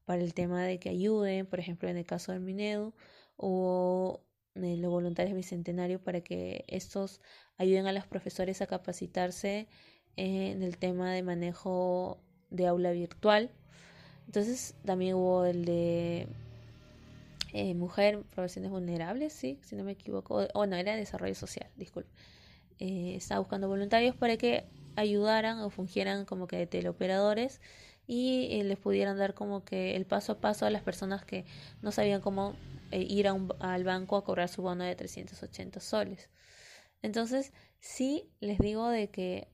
para 0.05 0.21
el 0.21 0.33
tema 0.33 0.63
de 0.63 0.79
que 0.79 0.89
ayuden, 0.89 1.45
por 1.45 1.59
ejemplo, 1.59 1.89
en 1.89 1.97
el 1.97 2.05
caso 2.05 2.31
del 2.31 2.41
Minedu, 2.41 2.93
o 3.37 4.21
los 4.55 4.91
voluntarios 4.91 5.35
bicentenario 5.35 6.01
para 6.01 6.21
que 6.21 6.63
estos 6.67 7.21
ayuden 7.57 7.87
a 7.87 7.91
los 7.91 8.07
profesores 8.07 8.61
a 8.61 8.67
capacitarse 8.67 9.67
en 10.15 10.63
el 10.63 10.77
tema 10.77 11.13
de 11.13 11.23
manejo 11.23 12.19
de 12.49 12.67
aula 12.67 12.91
virtual. 12.91 13.51
Entonces 14.27 14.75
también 14.85 15.15
hubo 15.15 15.45
el 15.45 15.65
de 15.65 16.27
eh, 17.53 17.73
mujer, 17.73 18.23
profesiones 18.33 18.71
vulnerables, 18.71 19.33
sí, 19.33 19.59
si 19.63 19.75
no 19.75 19.83
me 19.83 19.91
equivoco. 19.93 20.47
O 20.53 20.65
no, 20.65 20.75
era 20.75 20.95
desarrollo 20.95 21.35
social, 21.35 21.69
disculpe. 21.75 22.09
Eh, 22.79 23.15
estaba 23.15 23.39
buscando 23.39 23.67
voluntarios 23.67 24.15
para 24.15 24.37
que 24.37 24.65
ayudaran 24.95 25.59
o 25.59 25.69
fungieran 25.69 26.25
como 26.25 26.47
que 26.47 26.65
teleoperadores 26.67 27.61
y 28.07 28.59
eh, 28.59 28.63
les 28.63 28.77
pudieran 28.77 29.17
dar 29.17 29.33
como 29.33 29.63
que 29.63 29.95
el 29.95 30.05
paso 30.05 30.33
a 30.33 30.39
paso 30.39 30.65
a 30.65 30.69
las 30.69 30.83
personas 30.83 31.25
que 31.25 31.45
no 31.81 31.91
sabían 31.91 32.21
cómo 32.21 32.55
eh, 32.91 33.01
ir 33.01 33.27
a 33.27 33.33
un, 33.33 33.53
al 33.59 33.83
banco 33.83 34.17
a 34.17 34.23
cobrar 34.23 34.49
su 34.49 34.61
bono 34.61 34.83
de 34.83 34.95
380 34.95 35.79
soles. 35.79 36.29
Entonces, 37.01 37.53
sí 37.79 38.31
les 38.39 38.59
digo 38.59 38.89
de 38.89 39.09
que 39.09 39.47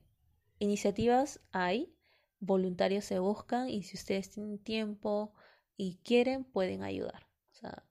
iniciativas 0.58 1.40
hay, 1.52 1.94
voluntarios 2.40 3.04
se 3.04 3.18
buscan 3.18 3.68
y 3.68 3.82
si 3.84 3.96
ustedes 3.96 4.30
tienen 4.30 4.58
tiempo 4.58 5.32
y 5.76 5.96
quieren, 6.04 6.44
pueden 6.44 6.82
ayudar. 6.82 7.26
O 7.52 7.54
sea, 7.54 7.84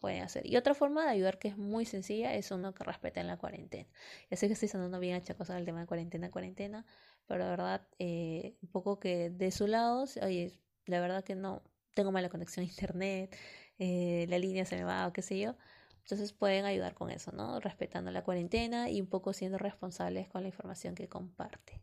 pueden 0.00 0.22
hacer. 0.22 0.46
Y 0.46 0.56
otra 0.56 0.74
forma 0.74 1.04
de 1.04 1.10
ayudar 1.10 1.38
que 1.38 1.48
es 1.48 1.56
muy 1.56 1.84
sencilla 1.84 2.34
es 2.34 2.50
uno 2.50 2.74
que 2.74 2.84
respeten 2.84 3.26
la 3.26 3.36
cuarentena. 3.36 3.88
Ya 4.30 4.36
sé 4.36 4.48
que 4.48 4.54
estoy 4.54 4.68
sonando 4.68 4.98
bien 4.98 5.14
achacosa 5.14 5.56
el 5.56 5.64
tema 5.64 5.80
de 5.80 5.86
cuarentena, 5.86 6.30
cuarentena, 6.30 6.84
pero 7.26 7.44
de 7.44 7.50
verdad, 7.50 7.86
eh, 7.98 8.56
un 8.62 8.68
poco 8.70 8.98
que 8.98 9.30
de 9.30 9.50
su 9.50 9.66
lado, 9.66 10.04
oye, 10.22 10.58
la 10.86 11.00
verdad 11.00 11.24
que 11.24 11.34
no, 11.34 11.62
tengo 11.94 12.12
mala 12.12 12.28
conexión 12.28 12.64
a 12.64 12.68
internet, 12.68 13.36
eh, 13.78 14.26
la 14.28 14.38
línea 14.38 14.64
se 14.64 14.76
me 14.76 14.84
va 14.84 15.06
o 15.06 15.12
qué 15.12 15.22
sé 15.22 15.38
yo. 15.38 15.56
Entonces 16.00 16.32
pueden 16.32 16.64
ayudar 16.64 16.94
con 16.94 17.10
eso, 17.10 17.30
¿no? 17.32 17.60
Respetando 17.60 18.10
la 18.10 18.24
cuarentena 18.24 18.90
y 18.90 19.00
un 19.00 19.06
poco 19.06 19.32
siendo 19.32 19.58
responsables 19.58 20.28
con 20.28 20.42
la 20.42 20.48
información 20.48 20.94
que 20.94 21.08
comparte. 21.08 21.82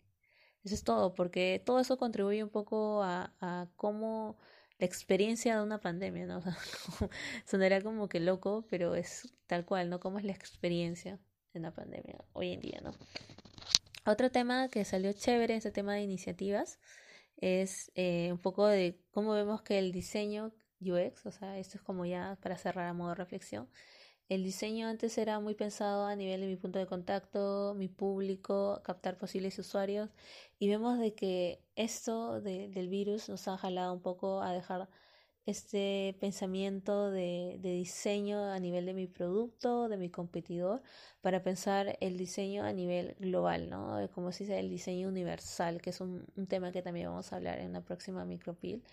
Eso 0.63 0.75
es 0.75 0.83
todo, 0.83 1.15
porque 1.15 1.61
todo 1.65 1.79
eso 1.79 1.97
contribuye 1.97 2.43
un 2.43 2.49
poco 2.49 3.01
a, 3.01 3.33
a 3.39 3.69
cómo 3.77 4.37
la 4.77 4.85
experiencia 4.85 5.57
de 5.57 5.63
una 5.63 5.79
pandemia, 5.79 6.25
¿no? 6.25 6.39
O 7.01 7.09
sonaría 7.45 7.81
como 7.81 8.09
que 8.09 8.19
loco, 8.19 8.65
pero 8.69 8.95
es 8.95 9.33
tal 9.47 9.65
cual, 9.65 9.89
¿no? 9.89 9.99
Cómo 9.99 10.19
es 10.19 10.25
la 10.25 10.31
experiencia 10.31 11.19
de 11.53 11.59
una 11.59 11.73
pandemia 11.73 12.23
hoy 12.33 12.53
en 12.53 12.61
día, 12.61 12.79
¿no? 12.83 12.91
Otro 14.09 14.31
tema 14.31 14.69
que 14.69 14.85
salió 14.85 15.13
chévere, 15.13 15.55
ese 15.55 15.69
tema 15.69 15.93
de 15.93 16.01
iniciativas, 16.01 16.79
es 17.37 17.91
eh, 17.93 18.29
un 18.31 18.39
poco 18.39 18.65
de 18.65 18.99
cómo 19.11 19.33
vemos 19.33 19.61
que 19.61 19.77
el 19.77 19.91
diseño 19.91 20.51
UX, 20.81 21.27
o 21.27 21.31
sea, 21.31 21.59
esto 21.59 21.77
es 21.77 21.83
como 21.83 22.07
ya 22.07 22.35
para 22.41 22.57
cerrar 22.57 22.87
a 22.87 22.93
modo 22.93 23.09
de 23.09 23.15
reflexión, 23.15 23.69
el 24.27 24.43
diseño 24.43 24.87
antes 24.87 25.15
era 25.19 25.39
muy 25.39 25.53
pensado 25.53 26.07
a 26.07 26.15
nivel 26.15 26.41
de 26.41 26.47
mi 26.47 26.55
punto 26.55 26.79
de 26.79 26.87
contacto, 26.87 27.75
mi 27.75 27.87
público, 27.87 28.81
captar 28.83 29.15
posibles 29.15 29.59
usuarios 29.59 30.09
y 30.57 30.69
vemos 30.69 30.97
de 30.97 31.13
que 31.13 31.63
esto 31.75 32.41
del 32.41 32.89
virus 32.89 33.29
nos 33.29 33.47
ha 33.47 33.59
jalado 33.59 33.93
un 33.93 34.01
poco 34.01 34.41
a 34.41 34.51
dejar 34.53 34.89
este 35.49 36.15
pensamiento 36.19 37.11
de, 37.11 37.59
diseño 37.61 38.43
a 38.43 38.59
nivel 38.59 38.85
de 38.85 38.93
mi 38.93 39.07
producto, 39.07 39.89
de 39.89 39.97
mi 39.97 40.09
competidor, 40.09 40.81
para 41.21 41.43
pensar 41.43 41.97
el 42.01 42.17
diseño 42.17 42.63
a 42.63 42.73
nivel 42.73 43.15
global, 43.19 43.69
¿no? 43.69 44.09
Como 44.13 44.31
se 44.31 44.43
dice, 44.45 44.59
el 44.59 44.69
diseño 44.69 45.07
universal, 45.09 45.81
que 45.81 45.89
es 45.89 46.01
un, 46.01 46.25
tema 46.47 46.71
que 46.71 46.81
también 46.81 47.07
vamos 47.07 47.33
a 47.33 47.37
hablar 47.37 47.59
en 47.59 47.73
la 47.73 47.81
próxima 47.81 48.25
micropil. 48.25 48.83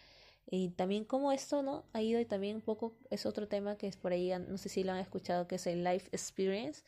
Y 0.48 0.70
también 0.70 1.04
cómo 1.04 1.32
esto, 1.32 1.62
¿no? 1.62 1.84
Ha 1.92 2.02
ido 2.02 2.20
y 2.20 2.24
también 2.24 2.56
un 2.56 2.62
poco 2.62 2.96
es 3.10 3.26
otro 3.26 3.48
tema 3.48 3.76
que 3.76 3.88
es 3.88 3.96
por 3.96 4.12
ahí, 4.12 4.32
no 4.48 4.58
sé 4.58 4.68
si 4.68 4.84
lo 4.84 4.92
han 4.92 4.98
escuchado, 4.98 5.48
que 5.48 5.56
es 5.56 5.66
el 5.66 5.84
life 5.84 6.08
experience, 6.12 6.82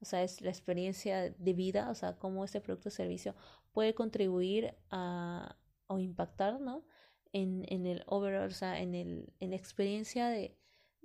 o 0.00 0.04
sea, 0.04 0.22
es 0.22 0.40
la 0.40 0.50
experiencia 0.50 1.30
de 1.30 1.52
vida, 1.52 1.90
o 1.90 1.94
sea, 1.94 2.16
cómo 2.18 2.44
este 2.44 2.60
producto 2.60 2.88
o 2.88 2.92
servicio 2.92 3.34
puede 3.72 3.94
contribuir 3.94 4.74
a, 4.90 5.56
o 5.88 5.98
impactar, 5.98 6.60
¿no? 6.60 6.84
En, 7.32 7.64
en 7.68 7.86
el 7.86 8.02
overall, 8.06 8.48
o 8.48 8.54
sea, 8.54 8.80
en, 8.80 8.94
el, 8.94 9.32
en 9.40 9.50
la 9.50 9.56
experiencia 9.56 10.28
de, 10.28 10.56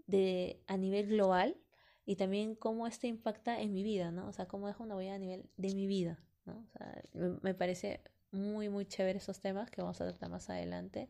de 0.08 0.62
a 0.68 0.78
nivel 0.78 1.08
global 1.08 1.58
y 2.06 2.16
también 2.16 2.56
cómo 2.56 2.88
esto 2.88 3.08
impacta 3.08 3.60
en 3.62 3.74
mi 3.74 3.84
vida, 3.84 4.12
¿no? 4.12 4.28
O 4.28 4.34
sea, 4.34 4.48
cómo 4.48 4.68
deja 4.68 4.84
una 4.84 4.96
huella 4.96 5.16
a 5.16 5.20
nivel 5.20 5.50
de 5.58 5.74
mi 5.74 5.88
vida, 5.88 6.20
¿no? 6.46 6.54
O 6.54 6.78
sea, 6.78 7.02
me, 7.42 7.54
parece 7.54 8.02
muy, 8.32 8.70
muy 8.70 8.86
chévere 8.86 9.18
esos 9.18 9.40
temas 9.40 9.72
que 9.72 9.82
vamos 9.82 10.00
a 10.02 10.06
tratar 10.10 10.30
más 10.30 10.50
adelante 10.50 11.10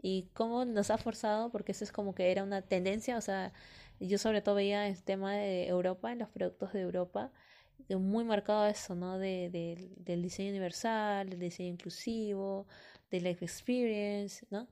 y 0.00 0.30
cómo 0.34 0.64
nos 0.64 0.90
ha 0.90 0.98
forzado, 0.98 1.50
porque 1.50 1.72
eso 1.72 1.84
es 1.84 1.92
como 1.92 2.14
que 2.14 2.32
era 2.32 2.42
una 2.42 2.62
tendencia, 2.62 3.16
o 3.16 3.20
sea, 3.20 3.52
yo 4.00 4.18
sobre 4.18 4.42
todo 4.42 4.56
veía 4.56 4.88
el 4.88 5.00
tema 5.02 5.34
de 5.34 5.68
Europa, 5.68 6.10
en 6.10 6.18
los 6.18 6.28
productos 6.28 6.72
de 6.72 6.80
Europa, 6.80 7.30
muy 7.88 8.24
marcado 8.24 8.66
eso, 8.66 8.94
¿no? 8.94 9.18
De, 9.18 9.50
de, 9.50 9.90
del 9.96 10.22
diseño 10.22 10.50
universal, 10.50 11.28
del 11.30 11.40
diseño 11.40 11.70
inclusivo, 11.70 12.66
de 13.12 13.20
life 13.20 13.44
experience, 13.44 14.46
¿no? 14.50 14.68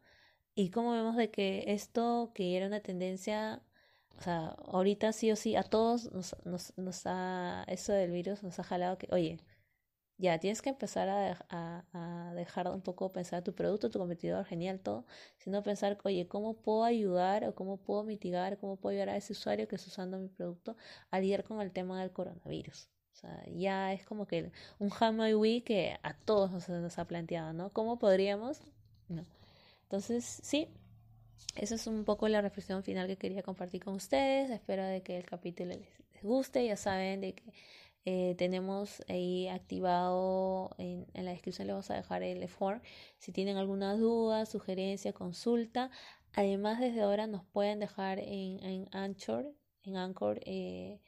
Y 0.54 0.70
cómo 0.70 0.92
vemos 0.92 1.16
de 1.16 1.30
que 1.30 1.64
esto 1.68 2.32
que 2.34 2.56
era 2.56 2.66
una 2.66 2.80
tendencia, 2.80 3.62
o 4.18 4.22
sea, 4.22 4.48
ahorita 4.66 5.12
sí 5.12 5.30
o 5.32 5.36
sí, 5.36 5.56
a 5.56 5.62
todos 5.62 6.10
nos, 6.12 6.36
nos, 6.44 6.76
nos 6.78 7.02
ha, 7.06 7.64
eso 7.68 7.92
del 7.92 8.10
virus 8.12 8.42
nos 8.42 8.58
ha 8.58 8.64
jalado 8.64 8.98
que, 8.98 9.08
oye, 9.12 9.38
ya 10.18 10.38
tienes 10.38 10.62
que 10.62 10.70
empezar 10.70 11.08
a, 11.08 11.86
a, 11.92 12.34
dejar 12.34 12.68
un 12.68 12.82
poco 12.82 13.12
pensar 13.12 13.42
tu 13.42 13.54
producto, 13.54 13.90
tu 13.90 13.98
competidor, 13.98 14.44
genial 14.44 14.80
todo, 14.80 15.06
sino 15.38 15.62
pensar, 15.62 15.98
oye, 16.04 16.28
¿cómo 16.28 16.54
puedo 16.62 16.84
ayudar 16.84 17.44
o 17.44 17.54
cómo 17.54 17.78
puedo 17.78 18.04
mitigar, 18.04 18.58
cómo 18.58 18.76
puedo 18.76 18.92
ayudar 18.92 19.10
a 19.10 19.16
ese 19.16 19.32
usuario 19.32 19.68
que 19.68 19.76
está 19.76 19.88
usando 19.88 20.18
mi 20.18 20.28
producto 20.28 20.76
a 21.10 21.20
lidiar 21.20 21.44
con 21.44 21.60
el 21.62 21.72
tema 21.72 22.00
del 22.00 22.12
coronavirus? 22.12 22.90
Ya 23.54 23.92
es 23.92 24.04
como 24.06 24.26
que 24.26 24.50
un 24.78 24.90
Wii 25.20 25.60
que 25.62 25.98
a 26.02 26.14
todos 26.14 26.50
nos, 26.50 26.68
nos, 26.68 26.98
ha 26.98 27.04
planteado, 27.04 27.52
¿no? 27.52 27.70
¿Cómo 27.70 27.98
podríamos? 27.98 28.60
No. 29.08 29.26
Entonces, 29.82 30.40
sí, 30.42 30.68
esa 31.56 31.74
es 31.74 31.86
un 31.86 32.04
poco 32.04 32.28
la 32.28 32.40
reflexión 32.40 32.82
final 32.82 33.06
que 33.06 33.16
quería 33.16 33.42
compartir 33.42 33.82
con 33.82 33.94
ustedes. 33.94 34.50
Espero 34.50 34.84
de 34.84 35.02
que 35.02 35.18
el 35.18 35.26
capítulo 35.26 35.74
les, 35.74 35.88
guste. 36.22 36.64
Ya 36.64 36.76
saben 36.76 37.20
de 37.20 37.34
que 37.34 37.52
eh, 38.04 38.34
tenemos 38.38 39.02
ahí 39.08 39.48
activado 39.48 40.70
en, 40.78 41.06
en, 41.14 41.24
la 41.24 41.32
descripción 41.32 41.66
les 41.66 41.74
vamos 41.74 41.90
a 41.90 41.94
dejar 41.94 42.22
el 42.22 42.46
form. 42.48 42.80
Si 43.18 43.32
tienen 43.32 43.56
alguna 43.56 43.96
duda, 43.96 44.46
sugerencia, 44.46 45.12
consulta. 45.12 45.90
Además, 46.34 46.80
desde 46.80 47.02
ahora 47.02 47.26
nos 47.26 47.44
pueden 47.44 47.80
dejar 47.80 48.18
en, 48.20 48.62
en 48.64 48.88
Anchor, 48.92 49.52
en 49.82 49.96
Anchor, 49.96 50.40
eh, 50.44 51.00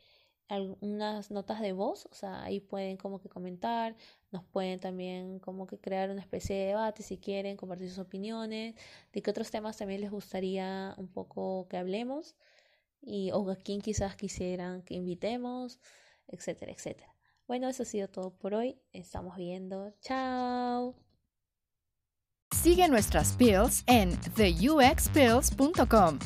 algunas 0.53 1.31
notas 1.31 1.61
de 1.61 1.73
voz, 1.73 2.07
o 2.11 2.15
sea, 2.15 2.43
ahí 2.45 2.61
pueden 2.61 2.97
como 2.99 3.21
que 3.21 3.29
comentar, 3.29 3.97
nos 4.31 4.45
pueden 4.45 4.81
también 4.81 5.39
como 5.39 5.67
que 5.67 5.79
crear 5.79 6.11
una 6.11 6.21
especie 6.21 6.55
de 6.57 6.67
debate 6.67 7.03
si 7.03 7.17
quieren, 7.17 7.57
compartir 7.57 7.89
sus 7.89 7.99
opiniones, 7.99 8.75
de 9.13 9.23
qué 9.23 9.31
otros 9.31 9.51
temas 9.51 9.79
también 9.79 10.03
les 10.03 10.11
gustaría 10.11 10.95
un 10.99 11.09
poco 11.09 11.67
que 11.69 11.79
hablemos 11.79 12.37
y 13.01 13.31
o 13.33 13.51
a 13.51 13.57
quién 13.57 13.81
quizás 13.81 14.15
quisieran 14.15 14.83
que 14.83 14.95
invitemos, 14.95 15.81
etcétera, 16.29 16.73
etcétera. 16.73 17.15
Bueno, 17.49 17.69
eso 17.69 17.83
ha 17.83 17.87
sido 17.87 18.09
todo 18.09 18.31
por 18.31 18.55
hoy. 18.55 18.79
Estamos 18.93 19.37
viendo. 19.37 19.93
Chao. 20.01 20.95
Sigue 22.55 22.89
nuestras 22.89 23.33
pills 23.33 23.83
en 23.87 24.19
theuxpills.com. 24.37 26.19